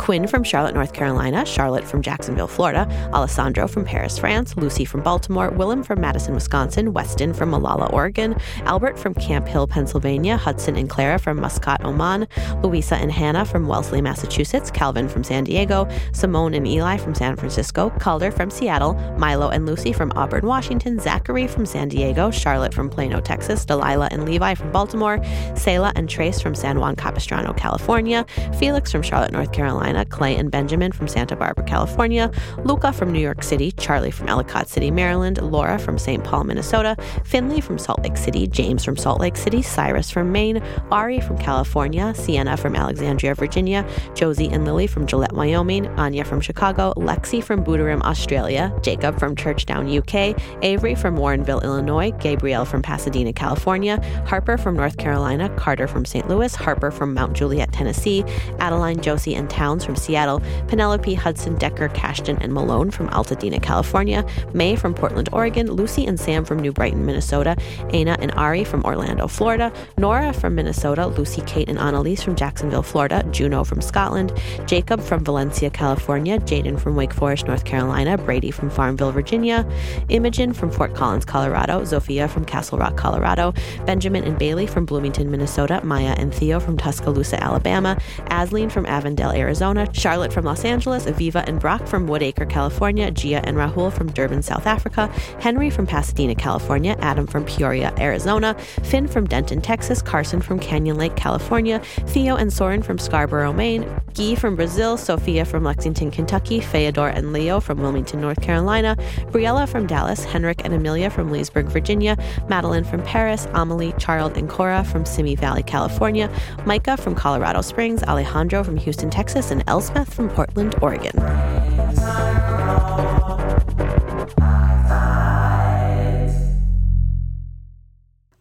Quinn 0.01 0.25
from 0.25 0.43
Charlotte, 0.43 0.73
North 0.73 0.93
Carolina, 0.93 1.45
Charlotte 1.45 1.83
from 1.83 2.01
Jacksonville, 2.01 2.47
Florida, 2.47 2.87
Alessandro 3.13 3.67
from 3.67 3.85
Paris, 3.85 4.17
France, 4.17 4.57
Lucy 4.57 4.83
from 4.83 5.03
Baltimore, 5.03 5.51
Willem 5.51 5.83
from 5.83 6.01
Madison, 6.01 6.33
Wisconsin, 6.33 6.91
Weston 6.91 7.35
from 7.35 7.51
Molalla, 7.51 7.85
Oregon, 7.91 8.35
Albert 8.63 8.97
from 8.97 9.13
Camp 9.13 9.47
Hill, 9.47 9.67
Pennsylvania, 9.67 10.37
Hudson 10.37 10.75
and 10.75 10.89
Clara 10.89 11.19
from 11.19 11.39
Muscat, 11.39 11.85
Oman, 11.85 12.27
Louisa 12.63 12.95
and 12.95 13.11
Hannah 13.11 13.45
from 13.45 13.67
Wellesley, 13.67 14.01
Massachusetts, 14.01 14.71
Calvin 14.71 15.07
from 15.07 15.23
San 15.23 15.43
Diego, 15.43 15.87
Simone 16.13 16.55
and 16.55 16.67
Eli 16.67 16.97
from 16.97 17.13
San 17.13 17.35
Francisco, 17.35 17.91
Calder 17.99 18.31
from 18.31 18.49
Seattle, 18.49 18.95
Milo 19.19 19.49
and 19.49 19.67
Lucy 19.67 19.93
from 19.93 20.11
Auburn, 20.15 20.47
Washington, 20.47 20.97
Zachary 20.97 21.45
from 21.45 21.67
San 21.67 21.89
Diego, 21.89 22.31
Charlotte 22.31 22.73
from 22.73 22.89
Plano, 22.89 23.21
Texas, 23.21 23.65
Delilah 23.65 24.09
and 24.09 24.25
Levi 24.25 24.55
from 24.55 24.71
Baltimore, 24.71 25.23
Selah 25.55 25.93
and 25.95 26.09
Trace 26.09 26.41
from 26.41 26.55
San 26.55 26.79
Juan 26.79 26.95
Capistrano, 26.95 27.53
California, 27.53 28.25
Felix 28.57 28.91
from 28.91 29.03
Charlotte, 29.03 29.31
North 29.31 29.51
Carolina, 29.51 29.90
Clay 30.09 30.35
and 30.35 30.49
Benjamin 30.51 30.91
from 30.91 31.07
Santa 31.07 31.35
Barbara, 31.35 31.63
California, 31.65 32.31
Luca 32.63 32.91
from 32.91 33.11
New 33.11 33.19
York 33.19 33.43
City, 33.43 33.71
Charlie 33.73 34.11
from 34.11 34.27
Ellicott 34.27 34.67
City, 34.67 34.91
Maryland, 34.91 35.41
Laura 35.41 35.77
from 35.77 35.97
St. 35.97 36.23
Paul, 36.23 36.45
Minnesota, 36.45 36.95
Finley 37.23 37.61
from 37.61 37.77
Salt 37.77 38.01
Lake 38.03 38.17
City, 38.17 38.47
James 38.47 38.83
from 38.83 38.97
Salt 38.97 39.19
Lake 39.19 39.37
City, 39.37 39.61
Cyrus 39.61 40.09
from 40.09 40.31
Maine, 40.31 40.61
Ari 40.91 41.19
from 41.19 41.37
California, 41.37 42.13
Sienna 42.15 42.57
from 42.57 42.75
Alexandria, 42.75 43.35
Virginia, 43.35 43.87
Josie 44.15 44.49
and 44.49 44.65
Lily 44.65 44.87
from 44.87 45.05
Gillette, 45.05 45.33
Wyoming, 45.33 45.87
Anya 45.99 46.23
from 46.23 46.41
Chicago, 46.41 46.93
Lexi 46.95 47.43
from 47.43 47.63
Booterham, 47.63 48.01
Australia, 48.03 48.73
Jacob 48.81 49.19
from 49.19 49.35
Churchdown, 49.35 49.87
UK, 49.89 50.39
Avery 50.63 50.95
from 50.95 51.17
Warrenville, 51.17 51.63
Illinois, 51.63 52.11
Gabrielle 52.19 52.65
from 52.65 52.81
Pasadena, 52.81 53.33
California, 53.33 54.01
Harper 54.25 54.57
from 54.57 54.75
North 54.75 54.97
Carolina, 54.97 55.49
Carter 55.57 55.87
from 55.87 56.05
St. 56.05 56.27
Louis, 56.27 56.55
Harper 56.55 56.91
from 56.91 57.13
Mount 57.13 57.33
Juliet, 57.33 57.71
Tennessee, 57.71 58.23
Adeline, 58.59 59.01
Josie, 59.01 59.35
and 59.35 59.49
Towns 59.49 59.80
from 59.83 59.95
Seattle, 59.95 60.41
Penelope, 60.67 61.13
Hudson, 61.13 61.55
Decker, 61.55 61.89
Cashton, 61.89 62.37
and 62.41 62.53
Malone 62.53 62.91
from 62.91 63.09
Altadena, 63.09 63.61
California, 63.61 64.25
May 64.53 64.75
from 64.75 64.93
Portland, 64.93 65.29
Oregon, 65.31 65.71
Lucy 65.71 66.05
and 66.05 66.19
Sam 66.19 66.45
from 66.45 66.59
New 66.59 66.71
Brighton, 66.71 67.05
Minnesota, 67.05 67.55
Ana 67.93 68.17
and 68.19 68.31
Ari 68.33 68.63
from 68.63 68.83
Orlando, 68.83 69.27
Florida, 69.27 69.71
Nora 69.97 70.33
from 70.33 70.55
Minnesota, 70.55 71.07
Lucy, 71.07 71.41
Kate, 71.45 71.69
and 71.69 71.79
Annalise 71.79 72.21
from 72.21 72.35
Jacksonville, 72.35 72.83
Florida, 72.83 73.23
Juno 73.31 73.63
from 73.63 73.81
Scotland, 73.81 74.31
Jacob 74.65 75.01
from 75.01 75.23
Valencia, 75.23 75.69
California, 75.69 76.39
Jaden 76.39 76.79
from 76.79 76.95
Wake 76.95 77.13
Forest, 77.13 77.47
North 77.47 77.65
Carolina, 77.65 78.17
Brady 78.17 78.51
from 78.51 78.69
Farmville, 78.69 79.11
Virginia, 79.11 79.67
Imogen 80.09 80.53
from 80.53 80.71
Fort 80.71 80.95
Collins, 80.95 81.25
Colorado, 81.25 81.81
Zofia 81.81 82.29
from 82.29 82.45
Castle 82.45 82.77
Rock, 82.77 82.97
Colorado, 82.97 83.53
Benjamin 83.85 84.23
and 84.23 84.37
Bailey 84.37 84.67
from 84.67 84.85
Bloomington, 84.85 85.31
Minnesota, 85.31 85.81
Maya 85.83 86.15
and 86.17 86.33
Theo 86.33 86.59
from 86.59 86.77
Tuscaloosa, 86.77 87.41
Alabama, 87.43 87.97
Asleen 88.27 88.71
from 88.71 88.85
Avondale, 88.85 89.31
Arizona, 89.77 89.93
Charlotte 89.93 90.33
from 90.33 90.43
Los 90.43 90.65
Angeles, 90.65 91.05
Aviva 91.05 91.47
and 91.47 91.57
Brock 91.57 91.87
from 91.87 92.05
Woodacre, 92.05 92.49
California, 92.49 93.09
Gia 93.09 93.45
and 93.47 93.55
Rahul 93.55 93.91
from 93.91 94.11
Durban, 94.11 94.41
South 94.41 94.67
Africa, 94.67 95.07
Henry 95.39 95.69
from 95.69 95.87
Pasadena, 95.87 96.35
California, 96.35 96.97
Adam 96.99 97.25
from 97.25 97.45
Peoria, 97.45 97.93
Arizona, 97.97 98.53
Finn 98.83 99.07
from 99.07 99.25
Denton, 99.25 99.61
Texas, 99.61 100.01
Carson 100.01 100.41
from 100.41 100.59
Canyon 100.59 100.97
Lake, 100.97 101.15
California, 101.15 101.79
Theo 102.07 102.35
and 102.35 102.51
Soren 102.51 102.81
from 102.81 102.97
Scarborough, 102.97 103.53
Maine, 103.53 103.83
Guy 104.13 104.35
from 104.35 104.55
Brazil, 104.55 104.97
Sophia 104.97 105.45
from 105.45 105.63
Lexington, 105.63 106.11
Kentucky, 106.11 106.59
Feodor 106.59 107.15
and 107.15 107.33
Leo 107.33 107.59
from 107.59 107.79
Wilmington, 107.79 108.19
North 108.21 108.41
Carolina, 108.41 108.95
Briella 109.31 109.67
from 109.67 109.87
Dallas, 109.87 110.23
Henrik 110.23 110.63
and 110.65 110.73
Amelia 110.73 111.09
from 111.09 111.31
Leesburg, 111.31 111.67
Virginia, 111.67 112.17
Madeline 112.47 112.83
from 112.83 113.01
Paris, 113.03 113.47
Amelie, 113.53 113.93
Charles, 113.97 114.37
and 114.37 114.49
Cora 114.49 114.83
from 114.83 115.05
Simi 115.05 115.35
Valley, 115.35 115.63
California, 115.63 116.29
Micah 116.65 116.97
from 116.97 117.15
Colorado 117.15 117.61
Springs, 117.61 118.03
Alejandro 118.03 118.63
from 118.63 118.77
Houston, 118.77 119.09
Texas, 119.09 119.51
and 119.51 119.63
Elspeth 119.67 120.13
from 120.13 120.29
Portland, 120.29 120.75
Oregon. 120.81 121.13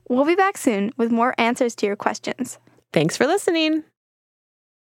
We'll 0.08 0.24
be 0.24 0.34
back 0.34 0.58
soon 0.58 0.92
with 0.96 1.12
more 1.12 1.34
answers 1.38 1.76
to 1.76 1.86
your 1.86 1.94
questions. 1.94 2.58
Thanks 2.92 3.16
for 3.16 3.26
listening. 3.26 3.84